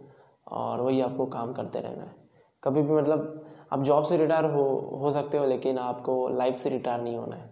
और 0.48 0.80
वही 0.80 1.00
आपको 1.00 1.26
काम 1.26 1.52
करते 1.52 1.80
रहना 1.80 2.02
है। 2.02 2.14
कभी 2.62 2.82
भी 2.82 2.94
मतलब 2.94 3.44
आप 3.72 3.82
जॉब 3.82 4.04
से 4.04 4.16
रिटायर 4.16 4.44
हो 4.44 4.64
हो 5.00 5.10
सकते 5.10 5.38
हो 5.38 5.46
लेकिन 5.46 5.78
आपको 5.78 6.28
लाइफ 6.28 6.56
से 6.56 6.70
रिटायर 6.70 7.00
नहीं 7.00 7.16
होना 7.16 7.36
है 7.36 7.50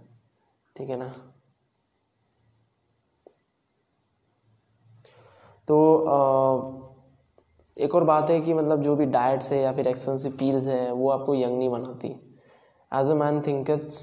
ठीक 0.77 0.91
है 0.91 0.97
ना? 0.97 1.13
तो 5.71 5.77
एक 7.77 7.95
और 7.95 8.05
बात 8.05 8.31
है 8.31 8.41
कि 8.41 8.55
मतलब 8.55 8.81
जो 8.83 8.95
भी 8.97 9.05
डाइट्स 9.07 9.51
है 9.53 9.61
या 9.61 9.73
फिर 9.73 9.87
एक्सपेंसिव 9.89 10.33
पील्स 10.39 10.67
है, 10.67 10.93
वो 10.93 11.11
आपको 11.11 11.35
यंग 11.35 11.59
नहीं 11.59 11.69
बनाती। 11.71 12.09
As 12.93 13.11
a 13.11 13.15
man 13.15 13.41
think 13.41 13.71
it's 13.71 13.95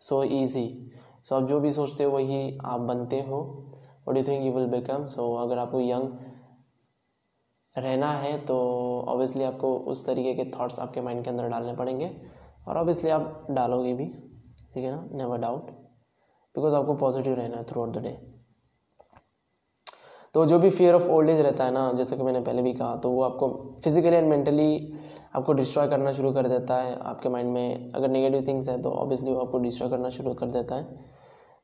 so 0.00 0.22
easy 0.24 0.90
so 1.24 1.34
आप 1.36 1.46
जो 1.48 1.60
भी 1.60 1.70
सोचते 1.70 2.04
हो, 2.04 2.10
वही 2.10 2.58
आप 2.64 2.80
बनते 2.80 3.20
हो। 3.20 3.40
What 4.08 4.16
you 4.16 4.22
think 4.22 4.44
you 4.44 4.52
will 4.52 4.66
become 4.70 5.06
so 5.06 5.34
अगर 5.36 5.58
आपको 5.58 5.80
यंग 5.80 6.08
रहना 7.76 8.10
है 8.12 8.36
तो 8.46 8.56
ऑब्वियसली 9.08 9.44
आपको 9.44 9.74
उस 9.86 10.04
तरीके 10.06 10.34
के 10.34 10.50
थॉट्स 10.50 10.78
आपके 10.80 11.00
माइंड 11.00 11.22
के 11.24 11.30
अंदर 11.30 11.48
डालने 11.48 11.74
पड़ेंगे। 11.74 12.10
और 12.68 12.76
ऑब्वियसली 12.76 13.10
आप 13.10 13.46
डालोगे 13.50 13.92
भी, 13.94 14.06
ठीक 14.74 14.84
है 14.84 14.90
ना? 14.90 15.08
नेवर 15.12 15.38
डाउट 15.38 15.70
बिकॉज़ 16.54 16.74
आपको 16.74 16.94
पॉजिटिव 16.96 17.34
रहना 17.34 17.56
है 17.56 17.64
थ्रू 17.64 17.82
आउट 17.82 17.96
द 17.96 18.02
डे 18.02 18.18
तो 20.34 20.44
जो 20.46 20.58
भी 20.58 20.70
फियर 20.70 20.94
ऑफ़ 20.94 21.08
ओल्ड 21.10 21.30
एज 21.30 21.40
रहता 21.40 21.64
है 21.64 21.70
ना, 21.70 21.92
जैसे 21.92 22.16
कि 22.16 22.22
मैंने 22.22 22.40
पहले 22.40 22.62
भी 22.62 22.72
कहा 22.72 22.96
तो 22.96 23.10
वो 23.10 23.22
आपको 23.22 23.48
फिजिकली 23.84 24.16
एंड 24.16 24.28
मेंटली 24.28 24.92
आपको 25.36 25.52
डिस्ट्रॉय 25.52 25.88
करना 25.88 26.12
शुरू 26.12 26.32
कर 26.32 26.48
देता 26.48 26.76
है। 26.76 26.98
आपके 27.00 27.28
माइंड 27.28 27.50
में 27.50 27.92
अगर 27.92 28.08
नेगेटिव 28.08 28.46
थिंग्स 28.46 28.68
हैं 28.68 28.80
तो 28.82 28.90
ऑब्वियसली 28.92 29.32
वो 29.32 29.40
आपको 29.40 29.58
डिस्ट्रॉय 29.58 29.90
करना 29.90 30.08
शुरू 30.08 30.34
कर 30.34 30.50
देता 30.50 30.74
है। 30.74 30.98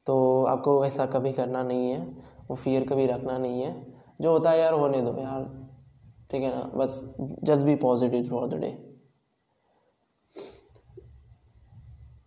तो 0.07 0.45
आपको 0.45 0.85
ऐसा 0.85 1.07
कभी 1.07 1.33
करना 1.33 1.63
नहीं 1.63 1.91
है, 1.91 2.01
वो 2.49 2.57
फियर 2.57 2.87
कभी 2.89 3.07
रखना 3.07 3.39
नहीं 3.39 3.63
है। 3.63 3.75
जो 4.21 4.33
होता 4.33 4.51
है 4.51 4.59
यार, 4.59 4.73
होने 4.73 5.01
दो 5.03 5.15
यार, 5.21 5.45
ठीक 6.31 6.43
है 6.43 6.51
ना? 6.51 6.63
बस 6.75 7.15
just 7.21 7.63
be 7.63 7.75
positive 7.77 8.25
throughout 8.39 8.51
the 8.51 8.55
day 8.55 8.77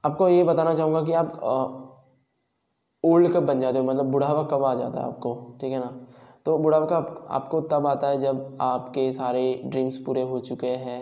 आपको 0.04 0.28
ये 0.30 0.44
बताना 0.44 0.74
चाहूँगा 0.76 1.02
कि 1.04 1.14
आप 1.14 1.32
ओल्ड 3.04 3.32
कब 3.34 3.46
बन 3.46 3.60
जाते 3.62 3.80
हो? 3.80 3.84
मतलब 3.84 4.12
बुढ़ावा 4.12 4.44
कब 4.44 4.64
आ 4.64 4.74
जाता 4.76 5.00
है 5.00 5.06
आपको? 5.06 5.58
ठीक 5.62 5.72
है 5.72 5.80
ना? 5.80 6.08
तो 6.50 6.58
बुढ़ापा 6.58 6.86
कब 6.86 7.28
आपको 7.30 7.60
तब 7.62 7.88
आता 7.88 8.08
है 8.08 8.18
जब 8.20 8.58
आपके 8.62 9.12
सारे 9.12 9.42
ड्रीम्स 9.66 9.98
पूरे 9.98 10.22
हो 10.22 10.40
चुके 10.40 10.68
हैं, 10.68 11.02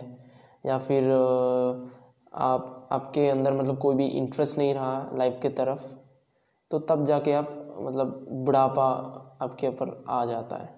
या 0.65 0.77
फिर 0.77 1.03
आप, 1.11 2.87
आपके 2.91 3.29
अंदर 3.29 3.53
मतलब 3.53 3.77
कोई 3.77 3.95
भी 3.95 4.07
इंटरेस्ट 4.07 4.57
नहीं 4.57 4.73
रहा 4.73 5.17
लाइफ 5.17 5.39
के 5.41 5.49
तरफ़ 5.49 5.85
तो 6.71 6.79
तब 6.79 7.05
जाके 7.05 7.33
आप 7.33 7.77
मतलब 7.81 8.25
बुढ़ापा 8.45 8.87
आपके 9.41 9.67
ऊपर 9.67 10.03
आ 10.09 10.25
जाता 10.25 10.57
है। 10.57 10.69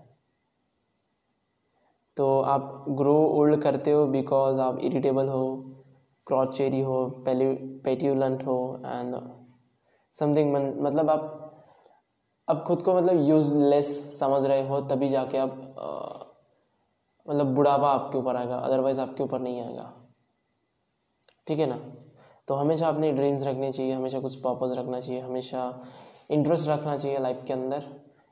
तो 2.18 2.40
आप 2.42 2.86
ग्रो 2.90 3.18
ओल्ड 3.18 3.62
करते 3.62 3.92
हो 3.92 4.06
बिकॉज़ 4.08 4.60
आप 4.60 4.80
इरिटेबल 4.80 5.28
हो 5.28 5.44
क्रॉच 6.28 6.58
चेरी 6.58 6.82
हो 6.82 7.06
पेट्यूलेंट 7.26 8.46
हो 8.46 8.60
एंड 8.86 9.16
समथिंग 10.16 10.56
मतलब 10.56 11.10
आप 11.10 11.49
अब 12.50 12.64
खुद 12.68 12.82
को 12.82 12.94
मतलब 12.94 13.28
यूजलेस 13.28 14.20
समझ 14.20 14.44
रहे 14.46 14.68
हो, 14.68 14.80
तभी 14.82 15.08
जाके 15.08 15.38
आप 15.38 15.56
मतलब 17.28 17.54
बुढ़ापा 17.56 17.90
आपके 17.90 18.18
ऊपर 18.18 18.36
आएगा 18.36 18.58
अदरवाइज़ 18.58 19.02
आपके 19.02 19.24
ऊपर 19.24 19.40
नहीं 19.40 19.62
आएगा। 19.62 19.94
ठीक 21.48 21.60
है 21.60 21.66
ना? 21.66 21.80
तो 22.48 22.56
हमेशा 22.56 22.88
अपनी 22.88 23.12
ड्रीम्स 23.12 23.44
रखनी 23.44 23.72
चाहिए, 23.72 23.94
हमेशा 23.94 24.20
कुछ 24.20 24.36
पर्पज़ 24.36 24.74
रखना 24.74 25.00
चाहिए, 25.00 25.22
हमेशा 25.22 25.82
इंटरेस्ट 26.32 26.68
रखना 26.70 26.98
चाहिए 26.98 27.20
लाइफ 27.20 27.44
के 27.48 27.54
अंदर। 27.54 27.84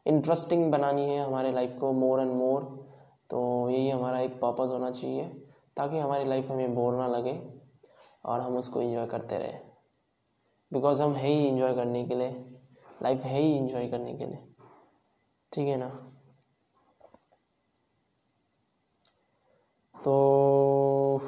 इंटरेस्टिंग 0.05 0.71
बनानी 0.71 1.05
है 1.05 1.19
हमारे 1.19 1.51
लाइफ 1.51 1.77
को 1.79 1.91
मोर 1.93 2.21
एंड 2.21 2.31
मोर 2.31 2.63
तो 3.29 3.69
यही 3.69 3.89
हमारा 3.89 4.19
एक 4.19 4.39
पर्पज़ 4.41 4.71
होना 4.71 4.91
चाहिए, 4.91 5.23
ताकि 5.77 5.97
हमारी 5.99 6.25
लाइफ 6.25 6.51
हमें 6.51 6.75
बोर 6.75 6.95
ना 6.95 7.07
लगे 7.07 7.39
और 8.25 8.41
हम 8.41 8.57
उसको 8.57 8.81
इंजॉय 8.81 9.05
करते 9.05 9.37
रहें। 9.37 9.59
बिकॉज़ 10.71 11.01
हम 11.01 11.13
है 11.13 11.27
ही 11.27 11.47
इंजॉय 11.47 11.73
करने 11.75 12.03
के 12.05 12.15
लिए। 12.15 12.56
लाइफ 13.03 13.23
है 13.23 13.39
ही 13.39 13.55
इंजॉय 13.57 13.87
करने 13.87 14.13
के 14.13 14.25
लिए। 14.25 14.47
ठीक 15.51 15.67
है 15.67 15.77
ना? 15.77 15.87
तो 19.95 21.21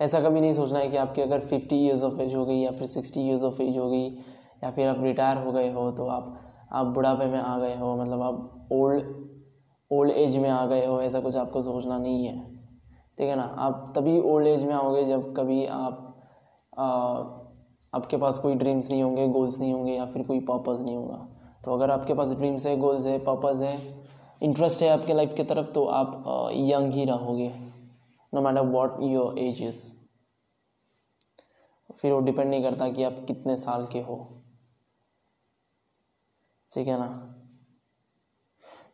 ऐसा 0.00 0.20
कभी 0.20 0.40
नहीं 0.40 0.52
सोचना 0.52 0.78
है 0.78 0.88
कि 0.88 0.96
आपकी 0.96 1.22
अगर 1.22 1.40
फिफ्टी 1.40 1.76
ईयर्स 1.76 2.02
ऑफ़ 2.02 2.20
एज 2.20 2.34
हो 2.34 2.44
गई 2.46 2.58
या 2.58 2.70
फिर 2.70 2.86
सिक्सटी 2.86 3.20
ईयर्स 3.20 3.42
ऑफ़ 3.42 3.62
एज 3.62 3.78
हो 3.78 3.88
गई 3.90 4.08
या 4.64 4.70
फिर 4.70 4.88
आप 4.88 5.02
रिटायर 5.02 5.36
हो 5.36 5.52
गए 5.52 5.72
हो 5.72 5.90
तो 5.92 6.06
आप 6.06 6.68
आप 6.72 6.86
बुढ़ापे 6.86 7.26
में 7.26 7.38
आ 7.38 7.58
गए 7.58 7.76
हो 7.76 7.96
मतलब 7.96 8.22
आप 8.22 8.68
ओल्ड 8.72 9.14
ओल्ड 9.90 10.10
एज 10.10 10.36
में 10.36 10.48
आ 10.50 10.66
गए 10.66 10.86
हो 10.86 11.00
ऐसा 11.02 11.20
कुछ 11.20 11.36
आपको 11.36 11.62
सोचना 11.62 11.98
नहीं 11.98 12.26
है। 12.26 12.38
ठीक 13.18 13.28
है 13.28 13.36
ना? 13.36 13.42
आप 13.42 13.92
तभी 13.96 14.18
ओल्ड 14.20 14.46
एज 14.46 14.64
में 14.64 14.74
आओगे 14.74 15.04
जब 15.04 15.34
कभी 15.36 15.66
आप 15.66 16.02
आ, 16.78 17.45
आपके 17.96 18.16
पास 18.16 18.38
कोई 18.38 18.54
ड्रीम्स 18.54 18.90
नहीं 18.90 19.02
होंगे 19.02 19.26
गोल्स 19.28 19.58
नहीं 19.60 19.72
होंगे 19.72 19.92
या 19.92 20.06
फिर 20.06 20.22
कोई 20.22 20.40
पर्पज़ 20.42 20.82
नहीं 20.84 20.96
होगा। 20.96 21.16
तो 21.64 21.72
अगर 21.72 21.90
आपके 21.90 22.14
पास 22.14 22.30
ड्रीम्स 22.30 22.66
है 22.66 22.76
गोल्स 22.76 23.06
है 23.06 23.18
पर्पज़ 23.24 23.62
है 23.64 23.76
इंटरेस्ट 24.42 24.82
है 24.82 24.88
आपके 24.88 25.14
लाइफ 25.14 25.34
की 25.34 25.44
तरफ़ 25.44 25.70
तो 25.72 25.84
आप 25.84 26.50
यंग 26.52 26.92
ही 26.92 27.04
रहोगे 27.04 27.48
no 28.32 28.40
matter 28.42 28.66
what 28.68 28.96
your 29.02 29.38
age 29.38 29.62
is 29.62 29.84
फिर 31.90 32.12
वो 32.12 32.20
डिपेंड 32.20 32.48
नहीं 32.50 32.62
करता 32.62 32.88
कि 32.88 33.02
आप 33.02 33.24
कितने 33.26 33.56
साल 33.56 33.86
के 33.86 34.00
हो। 34.00 34.16
ठीक 36.70 36.88
है 36.88 36.98
ना? 36.98 37.06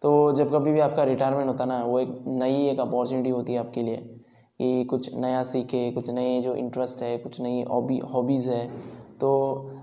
तो 0.02 0.32
जब 0.32 0.52
कभी 0.52 0.72
भी 0.72 0.80
आपका 0.80 1.04
रिटायरमेंट 1.04 1.48
होता 1.48 1.64
ना, 1.64 1.82
वो 1.84 1.98
एक 2.00 2.08
नई 2.26 2.66
एक 2.68 2.80
अपॉर्चुनिटी 2.80 3.30
होती 3.30 3.52
है 3.52 3.58
आपके 3.58 3.82
लिए। 3.82 4.21
कि 4.62 4.84
कुछ 4.84 5.14
नया 5.14 5.42
सीखे, 5.44 5.90
कुछ 5.90 6.10
नए 6.10 6.40
जो 6.40 6.54
इंटरेस्ट 6.56 7.02
है, 7.02 7.16
कुछ 7.18 7.40
नई 7.40 7.62
हॉबी 7.70 7.98
हॉबीज़ 8.06 8.48
है 8.50 8.66
तो 9.20 9.30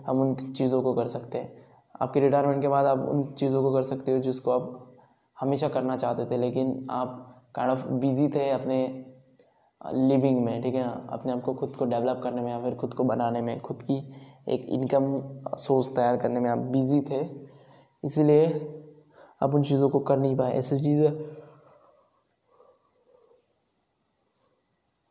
हम 0.08 0.22
उन 0.22 0.34
चीज़ों 0.36 0.82
को 0.82 0.94
कर 0.94 1.08
सकते 1.08 1.38
हैं। 1.38 1.58
आपके 2.02 2.20
रिटायरमेंट 2.20 2.62
के 2.62 2.68
बाद 2.68 2.86
आप 2.86 3.00
उन 3.10 3.24
चीज़ों 3.34 3.62
को 3.64 3.74
कर 3.74 3.84
सकते 3.84 4.12
हो 4.12 4.20
जिसको 4.20 4.52
आप 4.52 4.96
हमेशा 5.38 5.68
करना 5.70 5.98
चाहते 5.98 6.26
थे, 6.26 6.38
लेकिन 6.38 6.88
आप 6.92 7.26
काइंड 7.56 7.72
ऑफ़ 7.72 7.88
बिज़ी 7.88 8.28
थे 8.30 8.50
अपने 8.50 8.80
लिविंग 9.82 10.44
में, 10.46 10.62
ठीक 10.62 10.76
है 10.76 10.84
ना? 10.84 11.08
अपने 11.12 11.32
आप 11.32 11.42
को 11.42 11.54
खुद 11.54 11.76
को 11.76 11.86
डेवलप 11.86 12.22
करने 12.24 12.42
में 12.42 12.52
या 12.52 12.60
फिर 12.62 12.76
खुद 12.76 12.94
को 12.94 13.04
बनाने 13.04 13.42
में, 13.42 13.60
खुद 13.62 13.82
की 13.82 13.98
एक 14.50 14.66
इनकम 14.70 15.22
सोर्स 15.58 15.96
तैयार 15.96 16.18
करने 16.18 16.40
में 16.40 16.50
आप 16.50 16.58
बिज़ी 16.58 17.02
थे, 17.02 17.22
इसीलिए 18.04 18.48
आप 19.42 19.56
उन 19.56 19.64
चीज़ों 19.64 19.90
को 19.90 20.00
कर 20.02 20.18
नहीं 20.18 20.38
पाए। 20.38 20.54
ऐसी 20.54 20.80
चीज़ें 20.80 21.39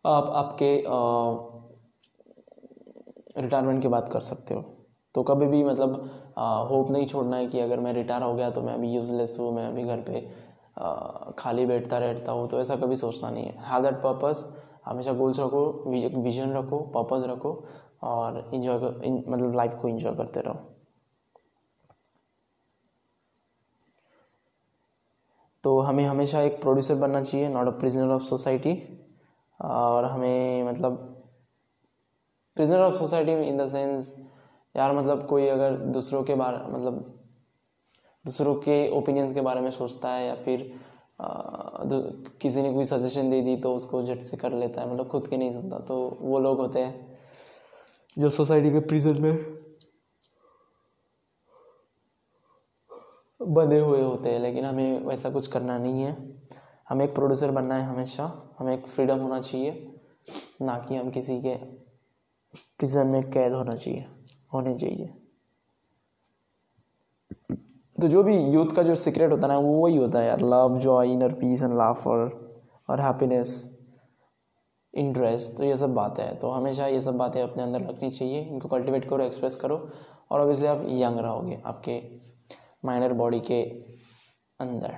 आप 0.05 0.31
आपके 0.37 0.75
रिटायरमेंट 3.39 3.83
की 3.83 3.89
बात 3.89 4.09
कर 4.13 4.21
सकते 4.21 4.55
हो। 4.55 4.61
तो 5.15 5.23
कभी 5.23 5.47
भी 5.47 5.63
मतलब 5.65 5.95
होप 6.71 6.91
नहीं 6.91 7.07
छोड़ना 7.07 7.37
है 7.37 7.47
कि 7.47 7.61
अगर 7.61 7.81
मैं 7.81 7.93
रिटायर 7.93 8.23
हो 8.23 8.35
गया 8.35 8.51
तो 8.51 8.63
मैं 8.63 8.75
अभी 8.75 8.91
यूज़लेस 8.93 9.37
हूँ 9.41 9.53
मैं 9.55 9.67
अभी 9.67 9.85
घर 9.85 10.01
पे 10.01 10.27
आ, 10.79 11.31
खाली 11.39 11.67
बैठता 11.67 11.99
रहता 11.99 12.33
हूँ 12.33 12.49
तो 12.49 12.61
ऐसा 12.61 12.77
कभी 12.77 12.97
सोचना 12.97 13.31
नहीं 13.31 13.45
है। 13.45 13.65
हैव 13.67 13.83
दैट 13.83 13.95
पर्पस 14.03 14.45
हमेशा 14.85 15.13
गोल्स 15.13 15.41
रखो 15.41 15.65
विजन 16.23 16.53
रखो 16.53 16.79
पर्पस 16.95 17.27
रखो 17.29 17.53
और 18.03 18.51
इन्जॉय 18.55 18.79
मतलब 19.29 19.55
लाइफ 19.57 19.75
को 19.83 19.89
इन्जॉय 19.89 20.15
करते 20.17 20.41
रहो। 20.41 20.55
तो 25.65 25.79
हमें 25.81 26.05
हमेशा 26.05 26.41
एक 26.41 26.61
प्रोड्यूसर 26.63 26.95
बनना 26.97 27.23
चाहिए 27.23 27.49
not 27.49 27.67
a 27.69 27.79
prisoner 27.79 28.11
of 28.11 28.23
society 28.23 28.75
और 29.61 30.05
हमें 30.05 30.65
मतलब 30.65 30.97
prisoner 32.57 32.81
of 32.81 32.95
society 32.95 33.33
in 33.33 33.57
the 33.57 33.67
sense 33.67 34.15
यार 34.77 34.93
मतलब 34.93 35.27
कोई 35.27 35.47
अगर 35.49 35.77
दूसरों 35.77 36.23
के 36.25 36.35
बारे 36.35 36.57
मतलब 36.73 37.15
दूसरों 38.25 38.55
के 38.55 38.91
ओपिनियंस 38.91 39.33
के 39.33 39.41
बारे 39.41 39.61
में 39.61 39.71
सोचता 39.71 40.11
है 40.11 40.27
या 40.27 40.35
फिर 40.35 40.73
आ, 41.21 41.83
किसी 42.41 42.63
ने 42.63 42.73
कोई 42.73 42.85
सजेशन 42.85 43.31
दे 43.31 43.41
दी 43.43 43.57
तो 43.57 43.75
उसको 43.75 44.03
झट 44.03 44.23
से 44.23 44.37
कर 44.37 44.53
लेता 44.53 44.81
है 44.81 44.93
मतलब 44.93 45.09
खुद 45.09 45.29
के 45.29 45.37
नहीं 45.37 45.53
सुनता 45.53 45.79
तो 45.79 46.19
वो 46.21 46.39
लोग 46.39 46.59
होते 46.59 46.81
हैं। 46.81 47.19
जो 48.19 48.31
सोसाइटी 48.31 48.71
के 48.71 48.81
प्रिजन 48.81 49.23
में 49.23 49.59
बंधे 53.43 53.79
हुए 53.79 54.03
होते 54.03 54.31
हैं 54.31 54.41
लेकिन 54.41 54.65
हमें 54.65 55.05
वैसा 55.07 55.31
कुछ 55.31 55.47
करना 55.47 55.79
नहीं 55.79 56.03
है। 56.03 56.38
हमें 56.89 57.05
एक 57.05 57.15
प्रोड्यूसर 57.15 57.51
बनना 57.51 57.75
है 57.75 57.85
हमेशा। 57.85 58.33
हमें 58.59 58.73
एक 58.75 58.87
फ्रीडम 58.87 59.19
होना 59.19 59.41
चाहिए, 59.41 59.71
ना 60.63 60.79
कि 60.79 60.97
हम 60.97 61.11
किसी 61.11 61.41
के 61.41 61.55
प्रिजन 62.79 63.07
में 63.07 63.31
कैद 63.31 63.53
होना 63.53 63.71
चाहिए, 63.73 64.05
होने 64.55 64.77
चाहिए। 64.79 65.15
तो 67.99 68.09
जो 68.09 68.23
भी 68.23 68.37
यूथ 68.53 68.75
का 68.77 68.83
जो 68.83 68.95
सीक्रेट 68.95 69.31
होता 69.33 69.47
है 69.47 69.53
ना, 69.53 69.59
वो 69.59 69.73
वही 69.77 69.97
होता 69.97 70.19
है 70.19 70.27
यार। 70.27 70.41
Love 70.43 70.79
joy 70.79 71.13
inner 71.13 71.33
peace 71.35 71.63
and 71.63 71.77
laughter 71.79 72.31
और 72.89 73.01
हैप्पीनेस 73.01 73.51
इंटरेस्ट 74.95 75.57
तो 75.57 75.65
ये 75.65 75.77
सब 75.77 75.95
बातें 75.95 76.23
हैं। 76.23 76.39
तो 76.39 76.51
हमेशा 76.51 76.87
ये 76.87 77.01
सब 77.01 77.17
बातें 77.17 77.41
अपने 77.43 77.63
अंदर 77.63 77.83
रखनी 77.83 78.11
चाहिए। 78.11 78.41
इनको 78.43 78.69
कल्टिवेट 78.69 79.09
करो 79.09 79.25
एक्सप्रेस 79.25 79.57
करो 79.57 79.77
और 80.31 80.41
ऑब्वियसली 80.41 80.67
आप 80.67 80.83
यंग 80.85 81.19
रहोगे, 81.19 81.61
आपके 81.65 82.01
माइनर 82.85 83.13
बॉडी 83.13 83.41
के 83.41 83.63
अंदर। 84.61 84.97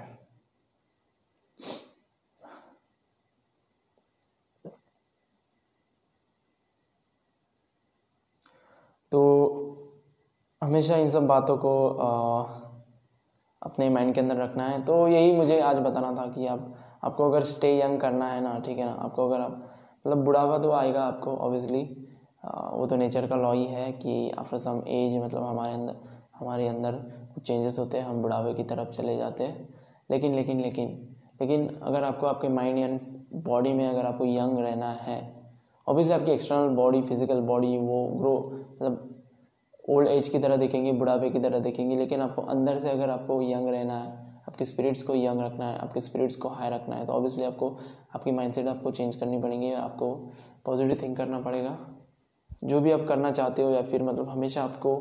तो 9.12 9.20
हमेशा 10.62 10.96
इन 10.96 11.10
सब 11.10 11.26
बातों 11.26 11.56
को 11.56 11.72
अपने 13.62 13.88
माइंड 13.90 14.14
के 14.14 14.20
अंदर 14.20 14.36
रखना 14.36 14.68
है। 14.68 14.82
तो 14.84 15.06
यही 15.08 15.32
मुझे 15.32 15.60
आज 15.60 15.78
बताना 15.78 16.12
था 16.14 16.26
कि 16.26 16.46
आप, 16.46 16.74
आपको 17.04 17.30
अगर 17.30 17.42
स्टे 17.42 17.80
यंग 17.80 18.00
करना 18.00 18.28
है 18.28 18.40
ना, 18.40 18.58
ठीक 18.58 18.78
है 18.78 18.84
ना? 18.84 18.92
आपको 18.92 19.28
अगर 19.28 19.40
आप 19.40 19.52
मतलब 20.06 20.24
बुढ़ापा 20.24 20.58
तो 20.58 20.70
आएगा 20.72 21.02
आपको 21.02 21.36
ऑब्वियसली 21.36 21.82
वो 22.44 22.86
तो 22.86 22.96
नेचर 22.96 23.26
का 23.26 23.36
लॉ 23.36 23.52
ही 23.52 23.66
है 23.66 23.90
कि 23.92 24.30
आफ्टर 24.30 24.58
सम 24.58 24.82
एज 24.88 25.16
मतलब 25.24 25.42
हमारे 25.42 25.72
अंदर 25.74 25.96
हमारे 26.38 26.68
अंदर 26.68 26.92
कुछ 27.34 27.42
चेंजेस 27.42 27.78
होते 27.78 27.98
हैं, 27.98 28.04
हम 28.04 28.22
बुढ़ापे 28.22 28.54
की 28.54 28.62
तरफ़ 28.64 28.88
चले 28.88 29.16
जाते 29.16 29.44
हैं। 29.44 29.68
लेकिन 30.10 30.34
लेकिन 30.34 30.60
लेकिन 30.60 30.88
लेकिन 31.40 31.68
अगर 31.82 32.04
आपको 32.04 32.26
आपके 32.26 32.48
माइंड 32.48 32.78
या 32.78 32.88
बॉडी 33.42 33.72
में 33.72 33.86
अगर 33.88 34.06
आपको 34.06 34.24
यंग 34.24 34.58
रहना 34.58 34.90
है 34.92 35.39
ऑब्वियसली 35.90 36.14
आपकी 36.14 36.30
एक्सटर्नल 36.32 36.74
बॉडी 36.76 37.00
फ़िज़िकल 37.02 37.40
बॉडी 37.42 37.76
वो 37.78 38.04
ग्रो 38.16 38.34
मतलब 38.72 39.06
ओल्ड 39.84 40.08
एज 40.08 40.28
की 40.28 40.38
तरह 40.38 40.56
देखेंगे, 40.56 40.92
बुढ़ापे 40.92 41.30
की 41.30 41.38
तरह 41.40 41.58
देखेंगे, 41.58 41.96
लेकिन 41.96 42.20
आपको 42.20 42.42
अंदर 42.44 42.78
से 42.78 42.90
अगर 42.90 43.10
आपको 43.10 43.40
यंग 43.42 43.68
रहना 43.68 43.94
है, 43.94 44.10
आपके 44.48 44.64
स्पिरिट्स 44.64 45.02
को 45.02 45.14
यंग 45.14 45.40
रखना 45.40 45.68
है, 45.68 45.78
आपके 45.78 46.00
स्पिरिट्स 46.00 46.36
को 46.36 46.48
हाई 46.48 46.70
रखना 46.70 46.96
है 46.96 47.06
तो 47.06 47.12
ऑब्वियसली 47.12 47.44
आपको, 47.44 47.76
आपकी 48.14 48.32
माइंडसेट 48.32 48.66
आपको 48.68 48.90
चेंज 48.90 49.16
करनी 49.16 49.40
पड़ेगी, 49.42 49.72
आपको 49.72 50.14
पॉजिटिव 50.66 50.98
थिंक 51.02 51.16
करना 51.16 51.40
पड़ेगा। 51.40 51.76
जो 52.64 52.80
भी 52.80 52.90
आप 52.90 53.04
करना 53.08 53.30
चाहते 53.32 53.62
हो 53.62 53.70
या 53.70 53.82
फिर 53.82 54.02
मतलब 54.02 54.28
हमेशा 54.28 54.62
आपको 54.62 54.94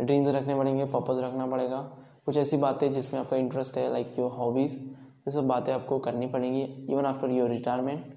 ड्रीम्स 0.00 0.34
रखने 0.34 0.54
पड़ेंगे 0.54 0.84
पर्पज़ 0.86 1.20
रखना 1.20 1.46
पड़ेगा। 1.46 1.78
कुछ 2.26 2.36
ऐसी 2.36 2.56
बातें 2.56 2.90
जिसमें 2.92 3.20
आपका 3.20 3.36
इंटरेस्ट 3.36 3.78
है 3.78 3.90
लाइक 3.92 4.18
योर 4.18 4.30
हॉबीज़ 4.32 4.78
ये 4.78 5.30
सब 5.30 5.46
बातें 5.48 5.72
आपको 5.72 5.98
करनी 6.00 6.26
पड़ेंगी 6.26 6.62
इवन 6.62 7.06
आफ्टर 7.06 7.30
योर 7.30 7.50
रिटायरमेंट 7.50 8.11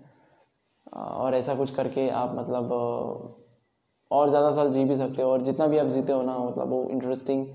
और 0.87 1.35
ऐसा 1.35 1.55
कुछ 1.55 1.71
करके 1.71 2.09
आप 2.11 2.35
मतलब 2.35 2.71
और 4.11 4.29
ज़्यादा 4.29 4.51
साल 4.51 4.69
जी 4.71 4.83
भी 4.85 4.95
सकते 4.95 5.21
हो 5.21 5.29
और 5.29 5.41
जितना 5.41 5.67
भी 5.67 5.77
आप 5.77 5.87
जीते 5.87 6.13
हो 6.13 6.21
ना 6.21 6.37
मतलब 6.39 6.69
वो 6.69 6.83
इंटरेस्टिंग 6.89 7.45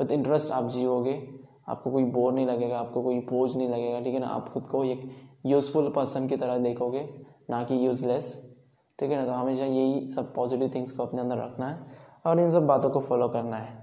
विद 0.00 0.12
इंटरेस्ट 0.12 0.52
आप 0.52 0.68
जियोगे। 0.68 1.20
आपको 1.68 1.90
कोई 1.90 2.04
बोर 2.06 2.32
नहीं 2.32 2.46
लगेगा, 2.46 2.78
आपको 2.78 3.02
कोई 3.02 3.18
बोझ 3.22 3.56
नहीं 3.56 3.68
लगेगा, 3.68 4.00
ठीक 4.00 4.14
है 4.14 4.20
ना? 4.20 4.26
आप 4.26 4.48
खुद 4.48 4.66
को 4.66 4.82
एक 4.84 5.10
यूज़फुल 5.46 5.88
पर्सन 5.90 6.26
की 6.28 6.36
तरह 6.36 6.58
देखोगे, 6.58 7.08
ना 7.50 7.62
कि 7.64 7.86
यूज़लेस 7.86 8.34
ठीक 8.98 9.10
है 9.10 9.16
ना? 9.16 9.24
तो 9.24 9.32
हमेशा 9.32 9.64
यही 9.64 10.06
सब 10.06 10.32
पॉजिटिव 10.34 10.70
थिंग्स 10.74 10.92
को 10.92 11.02
अपने 11.02 11.20
अंदर 11.20 11.38
रखना 11.38 11.68
है 11.68 11.86
और 12.26 12.40
इन 12.40 12.50
सब 12.50 12.66
बातों 12.66 12.90
को 12.90 13.00
फॉलो 13.00 13.28
करना 13.28 13.56
है। 13.56 13.74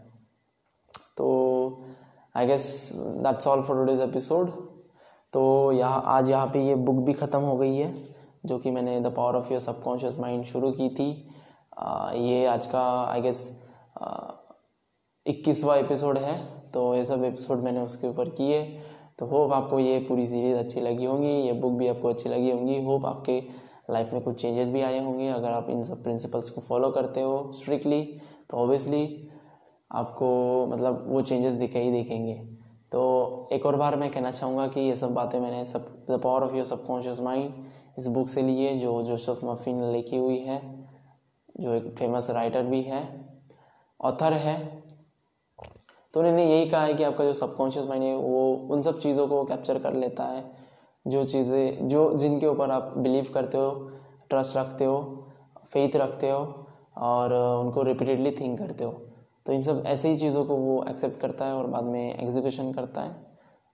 तो 1.18 1.28
I 2.36 2.46
guess 2.48 2.92
that's 3.18 3.48
all 3.48 3.62
for 3.62 3.78
today's 3.78 4.00
episode 4.02 4.50
तो 5.34 5.72
यहाँ, 5.72 6.02
आज 6.06 6.30
यहाँ 6.30 6.48
पे 6.48 6.60
ये 6.62 6.76
बुक 6.78 7.04
भी 7.06 7.14
ख़त्म 7.14 7.40
हो 7.42 7.58
गई 7.58 7.76
है। 7.76 7.92
जो 8.44 8.58
कि 8.58 8.72
मैंने 8.72 9.00
the 9.02 9.08
power 9.08 9.36
of 9.36 9.52
your 9.52 9.60
subconscious 9.60 10.20
mind 10.20 10.44
शुरू 10.46 10.72
की 10.72 10.90
थी। 10.90 11.28
आ, 11.78 12.12
ये 12.12 12.46
आज 12.46 12.66
का 12.66 12.82
आई 13.04 13.22
गेस 13.22 13.42
इक्कीसवा 15.26 15.76
एपिसोड 15.76 16.18
है 16.18 16.38
तो 16.74 16.94
ये 16.96 17.04
सब 17.06 17.24
एपिसोड 17.24 17.60
मैंने 17.60 17.80
उसके 17.80 18.08
ऊपर 18.08 18.30
किए। 18.30 18.62
तो 19.20 19.26
होप 19.26 19.52
आपको 19.54 19.80
ये 19.80 20.00
पूरी 20.00 20.26
सीरीज़ 20.28 20.58
अच्छी 20.58 20.82
लगी 20.82 21.06
होंगी 21.06 21.30
ये 21.30 21.54
बुक 21.54 21.74
भी 21.74 21.88
आपको 21.88 22.10
अच्छी 22.10 22.30
लगी 22.30 22.52
होंगी। 22.52 22.82
होप 22.84 23.06
आपके 23.06 23.42
लाइफ 23.90 24.14
में 24.14 24.22
कुछ 24.22 24.42
चेंजेस 24.42 24.70
भी 24.72 24.82
आए 24.82 25.04
होंगे 25.06 25.28
अगर 25.30 25.52
आप 25.52 25.70
इन 25.70 25.84
सब 25.84 26.04
प्रिंसिपल्स 26.04 26.50
को 26.50 26.62
फॉलो 26.62 26.90
करते 26.92 27.22
हो 27.22 27.52
स्ट्रिक्टली 27.54 28.02
तो 28.50 28.58
ऑब्वियसली 28.58 29.30
आपको 29.92 30.28
मतलब 30.68 31.04
वो 31.08 31.22
चेंजेस 31.22 31.54
दिखे 31.54 31.80
ही 31.80 31.92
दिखेंगे। 31.92 32.34
तो 32.92 33.50
एक 33.54 33.66
और 33.66 33.76
बार 33.76 33.96
मैं 33.96 34.10
कहना 34.12 34.32
चाहूँगा 34.32 34.68
कि 34.68 34.82
ये 34.82 34.96
सब 34.96 35.14
बातें 35.14 35.40
मैंने 35.40 35.64
सब 35.66 35.86
the 36.10 36.20
power 36.24 36.44
of 36.44 36.56
your 36.56 36.66
subconscious 36.66 37.20
mind 37.20 37.54
इस 37.98 38.08
बुक 38.08 38.28
से 38.28 38.42
लिए 38.42 38.76
जो 38.78 39.02
जोसफ 39.04 39.40
मफिन 39.44 39.76
ने 39.76 39.92
लिखी 39.92 40.18
हुई 40.18 40.40
है, 40.40 40.62
जो 41.56 41.74
एक 41.74 41.94
फ़ेमस 41.98 42.30
राइटर 42.30 42.64
भी 42.64 42.82
है 42.82 43.04
ऑथर 44.00 44.34
है। 44.36 44.58
तो 46.14 46.20
उन्होंने 46.20 46.46
यही 46.46 46.70
कहा 46.70 46.84
है 46.84 46.94
कि 46.94 47.04
आपका 47.04 47.24
जो 47.24 47.34
सबकॉन्शियस 47.34 47.86
माइंड 47.86 48.04
है, 48.04 48.16
वो 48.16 48.68
उन 48.72 48.82
सब 48.82 49.00
चीज़ों 49.00 49.28
को 49.28 49.44
कैप्चर 49.46 49.80
कर 49.80 49.94
लेता 49.94 50.24
है, 50.24 50.44
जो 51.06 51.24
चीज़ें, 51.24 51.88
जो 51.88 52.12
जिनके 52.14 52.48
ऊपर 52.48 52.72
आप 52.72 52.94
बिलीव 52.98 53.32
करते 53.34 53.58
हो 53.58 53.72
ट्रस्ट 54.30 54.58
रखते 54.58 54.86
हो 54.86 55.00
फेथ 55.66 55.96
रखते 55.96 56.30
हो, 56.30 56.44
और 56.98 57.34
उनको 57.34 57.84
रिपीटेडली 57.84 58.32
थिंक 58.32 58.58
करते 58.60 58.84
हो। 58.84 58.92
तो 59.46 59.54
इन 59.54 59.62
सब 59.62 59.84
ऐसे 59.86 60.10
ही 60.10 60.18
चीज़ों 60.18 60.44
को 60.46 60.56
वो 60.56 60.84
एक्सेप्ट 60.90 61.20
करता 61.22 61.46
है 61.46 61.54
और 61.54 61.68
बाद 61.68 61.84
में 61.84 62.16
एग्जीक्यूशन 62.16 62.72
करता 62.74 63.02
है। 63.02 63.16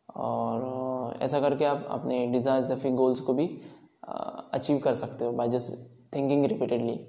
और 0.10 1.18
ऐसा 1.22 1.40
करके 1.40 1.66
आप 1.66 1.86
अपने 1.90 2.26
डिज़ायर्स 2.28 2.70
या 2.70 2.78
फिर 2.78 2.94
गोल्स 2.94 3.20
को 3.20 3.34
भी 3.34 3.46
अचीव 4.04 4.78
कर 4.78 4.94
सकते 4.94 5.26
हो 5.26 5.32
बाय 5.32 5.48
जस्ट 5.50 5.74
थिंकिंग 6.16 6.46
रिपीटेडली 6.46 7.00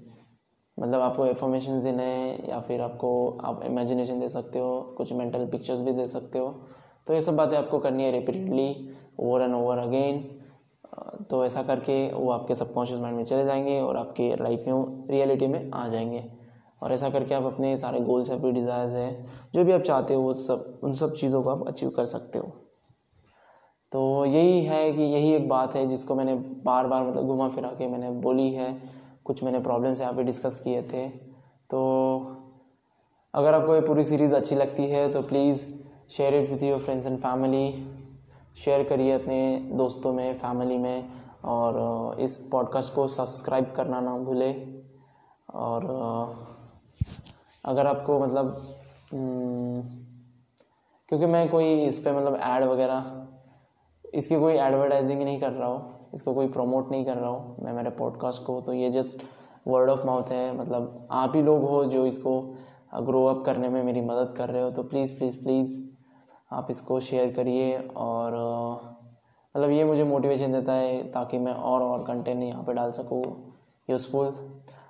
मतलब 0.78 1.00
आपको 1.00 1.26
इन्फॉर्मेशन 1.26 1.82
देना 1.82 2.02
है 2.02 2.48
या 2.48 2.60
फिर 2.60 2.80
आपको 2.80 3.38
आप 3.44 3.62
इमेजिनेशन 3.64 4.20
दे 4.20 4.28
सकते 4.28 4.58
हो, 4.58 4.80
कुछ 4.96 5.12
मेंटल 5.12 5.46
पिक्चर्स 5.46 5.80
भी 5.80 5.92
दे 5.92 6.06
सकते 6.06 6.38
हो। 6.38 6.48
तो 7.06 7.14
ये 7.14 7.20
सब 7.20 7.36
बातें 7.36 7.56
आपको 7.58 7.78
करनी 7.78 8.04
है 8.04 8.10
repeatedly 8.10 8.90
over 9.20 9.42
and 9.42 9.54
over 9.54 9.78
again 9.78 10.22
तो 11.30 11.44
ऐसा 11.44 11.62
करके 11.62 11.94
वो 12.12 12.30
आपके 12.30 12.54
सबकॉन्शियस 12.54 13.00
माइंड 13.00 13.16
में 13.16 13.24
चले 13.24 13.44
जाएँगे 13.44 13.80
और 13.80 13.96
आपके 13.96 14.34
लाइफ 14.42 14.64
में 14.68 15.06
रियलिटी 15.10 15.46
में 15.46 15.70
आ 15.70 15.86
जाएँगे। 15.88 16.24
और 16.82 16.92
ऐसा 16.92 17.10
करके 17.10 17.34
आप 17.34 17.44
अपने 17.44 17.76
सारे 17.76 18.00
गोल्स 18.00 18.30
है 18.30 18.40
फिर 18.42 18.52
डिज़ायर्स 18.52 18.92
हैं, 18.92 19.26
जो 19.54 19.64
भी 19.64 19.72
आप 19.72 19.80
चाहते 19.80 20.14
हो, 20.14 20.22
वो 20.22 20.32
सब, 20.34 20.80
उन 20.84 20.94
सब 20.94 21.14
चीज़ों 21.14 21.42
को 21.42 21.50
आप 21.50 21.66
अचीव 21.68 21.90
कर 21.90 22.04
सकते 22.04 22.38
हो। 22.38 22.52
तो 23.92 24.24
यही 24.24 24.64
है 24.64 24.92
कि 24.92 25.02
यही 25.02 25.32
एक 25.34 25.48
बात 25.48 25.74
है 25.76 25.86
जिसको 25.86 26.14
मैंने 26.14 26.34
बार 26.64 26.86
बार 26.86 27.06
मतलब 27.06 27.26
घुमा 27.26 27.48
फिरा 27.48 27.68
के 27.68 27.86
मैंने 27.88 28.10
बोली 28.20 28.52
है। 28.54 28.70
कुछ 29.24 29.42
मैंने 29.44 29.60
प्रॉब्लम्स 29.60 30.00
यहाँ 30.00 30.12
पे 30.14 30.22
डिस्कस 30.22 30.58
किए 30.60 30.82
थे। 30.82 31.08
तो 31.70 31.80
अगर 33.34 33.54
आपको 33.54 33.74
ये 33.74 33.80
पूरी 33.80 34.02
सीरीज़ 34.02 34.34
अच्छी 34.34 34.54
लगती 34.54 34.86
है 34.86 35.10
तो 35.12 35.22
please 35.22 35.64
share 36.08 36.34
it 36.34 36.50
with 36.50 36.62
your 36.62 36.78
friends 36.80 37.06
and 37.06 37.18
family 37.18 37.86
share 38.56 38.82
करिए 38.84 39.12
अपने 39.12 39.56
दोस्तों 39.72 40.12
में 40.12 40.38
फैमिली 40.38 40.78
में 40.78 41.08
और 41.44 42.20
इस 42.20 42.40
पॉडकास्ट 42.52 42.94
को 42.94 43.06
सब्सक्राइब 43.08 43.72
करना 43.76 44.00
ना 44.00 44.16
भूले। 44.18 44.52
और 45.54 45.84
अगर 47.64 47.86
आपको 47.86 48.18
मतलब 48.20 48.46
हम्म, 49.12 49.82
क्योंकि 51.08 51.26
मैं 51.26 51.48
कोई 51.50 51.80
इस 51.82 51.98
पर 51.98 52.16
मतलब 52.16 52.36
ऐड 52.36 52.64
वगैरह 52.64 53.19
इसकी 54.14 54.36
कोई 54.36 54.54
एडवर्टाइजिंग 54.54 55.22
नहीं 55.22 55.38
कर 55.40 55.52
रहा 55.52 55.68
हूँ, 55.68 56.08
इसको 56.14 56.34
कोई 56.34 56.48
प्रमोट 56.48 56.90
नहीं 56.90 57.04
कर 57.04 57.16
रहा 57.16 57.30
हूँ 57.30 57.64
मैं, 57.64 57.72
मेरे 57.72 57.90
पॉडकास्ट 57.92 58.42
को। 58.44 58.60
तो 58.60 58.72
ये 58.72 58.90
जस्ट 58.90 59.22
वर्ड 59.68 59.90
ऑफ़ 59.90 60.04
माउथ 60.06 60.30
है 60.30 60.58
मतलब 60.58 61.08
आप 61.12 61.36
ही 61.36 61.42
लोग 61.42 61.64
हो 61.64 61.84
जो 61.86 62.04
इसको 62.06 62.40
ग्रो 63.02 63.24
अप 63.26 63.42
करने 63.46 63.68
में 63.68 63.82
मेरी 63.84 64.00
मदद 64.00 64.34
कर 64.36 64.48
रहे 64.48 64.62
हो। 64.62 64.70
तो 64.70 64.82
प्लीज़ 64.84 65.16
प्लीज़ 65.18 65.42
प्लीज़ 65.42 65.78
आप 66.50 66.66
इसको 66.70 67.00
शेयर 67.00 67.32
करिए 67.32 67.76
और 67.96 68.34
मतलब 69.54 69.70
ये 69.70 69.84
मुझे 69.84 70.04
मोटिवेशन 70.04 70.52
देता 70.52 70.72
है 70.72 71.02
ताकि 71.12 71.38
मैं 71.38 71.52
और 71.52 71.82
और 71.82 72.04
कंटेंट 72.04 72.42
यहाँ 72.42 72.62
पे 72.64 72.72
डाल 72.72 72.90
सकूँ। 72.92 73.22
यूज़फुल 73.88 74.32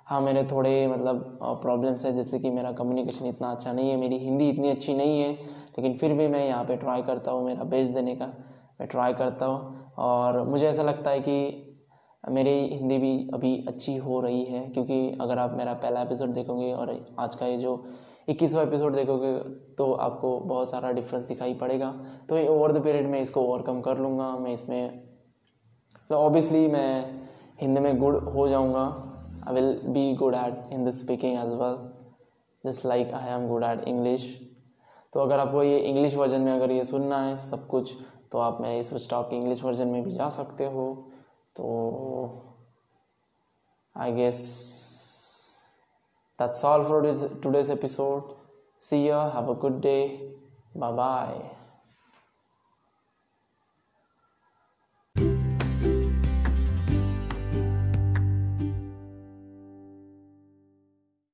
हाँ 0.05 0.19
मेरे 0.21 0.43
थोड़े 0.43 0.87
मतलब 0.87 1.39
प्रॉब्लम्स 1.61 2.05
हैं, 2.05 2.13
जैसे 2.13 2.39
कि 2.39 2.49
मेरा 2.49 2.71
कम्युनिकेशन 2.71 3.25
इतना 3.25 3.51
अच्छा 3.51 3.71
नहीं 3.73 3.89
है, 3.89 3.97
मेरी 3.97 4.17
हिंदी 4.17 4.49
इतनी 4.49 4.69
अच्छी 4.69 4.93
नहीं 4.93 5.19
है, 5.21 5.31
लेकिन 5.31 5.95
फिर 5.97 6.13
भी 6.13 6.27
मैं 6.27 6.45
यहाँ 6.47 6.63
पे 6.65 6.75
ट्राई 6.77 7.01
करता 7.01 7.31
हूँ 7.31 7.45
मेरा 7.45 7.63
बेस्ट 7.65 7.91
देने 7.91 8.15
का। 8.15 8.33
मैं 8.81 8.87
ट्राई 8.89 9.13
करता 9.13 9.45
हूँ। 9.45 9.93
और 9.99 10.41
मुझे 10.43 10.67
ऐसा 10.67 10.83
लगता 10.83 11.11
है 11.11 11.19
कि 11.19 11.67
मेरी 12.23 12.53
हिंदी 12.67 12.97
भी 12.97 13.29
अभी 13.33 13.53
अच्छी 13.67 13.95
हो 13.97 14.19
रही 14.21 14.43
है, 14.45 14.61
क्योंकि 14.69 15.17
अगर 15.21 15.39
आप 15.39 15.53
मेरा 15.57 15.73
पहला 15.73 16.01
एपिसोड 16.01 16.29
देखोगे 16.29 16.71
और 16.73 16.89
आज 17.19 17.35
का 17.35 17.45
ये 17.45 17.57
जो 17.57 17.83
इक्कीसवा 18.29 18.63
एपिसोड 18.63 18.95
देखोगे 18.95 19.37
तो 19.77 19.91
आपको 19.93 20.37
बहुत 20.39 20.69
सारा 20.69 20.91
डिफरेंस 20.91 21.23
दिखाई 21.23 21.53
पड़ेगा। 21.53 21.93
तो 22.29 22.37
ये 22.37 22.47
ओवर 22.47 22.71
द 22.71 22.83
पीरियड 22.83 23.09
में 23.09 23.19
इसको 23.21 23.41
ओवरकम 23.43 23.81
कर 23.81 23.97
लूँगा। 23.97 24.29
मैं 24.37 24.51
इसमें 24.51 25.01
ऑब्वियसली 26.11 26.67
मैं 26.67 27.21
हिंदी 27.61 27.81
में 27.81 27.97
गुड 27.99 28.23
हो 28.25 28.47
जाऊँगा। 28.47 28.85
I 29.47 29.53
will 29.53 29.73
be 29.85 30.13
good 30.15 30.35
at 30.35 30.63
Hindi 30.71 30.91
speaking 30.93 31.39
as 31.39 31.53
well 31.53 31.77
just 32.63 32.85
like 32.85 33.13
I 33.13 33.33
am 33.33 33.47
good 33.47 33.63
at 33.63 33.87
English 33.87 34.33
तो 35.13 35.19
अगर 35.19 35.39
आपको 35.39 35.63
ये 35.63 35.77
इंग्लिश 35.79 36.15
वर्जन 36.15 36.41
में 36.41 36.51
अगर 36.51 36.71
ये 36.71 36.83
सुनना 36.83 37.17
है, 37.19 37.35
सब 37.35 37.67
कुछ 37.67 37.95
तो 38.31 38.37
आप 38.37 38.61
मेरे 38.61 38.79
इस 38.79 38.93
स्टॉक 38.93 39.29
के 39.29 39.35
इंग्लिश 39.35 39.63
वर्जन 39.63 39.87
में 39.87 40.03
भी 40.03 40.11
जा 40.11 40.29
सकते 40.29 40.65
हो। 40.65 41.09
तो 41.55 41.65
I 43.97 44.11
guess 44.11 44.37
that's 46.39 46.65
all 46.65 46.83
for 46.83 47.29
today's 47.43 47.71
episode 47.71 48.33
see 48.81 49.07
you 49.07 49.15
have 49.15 49.53
a 49.53 49.57
good 49.57 49.81
day 49.81 49.97
bye 50.77 50.91
bye 50.91 51.55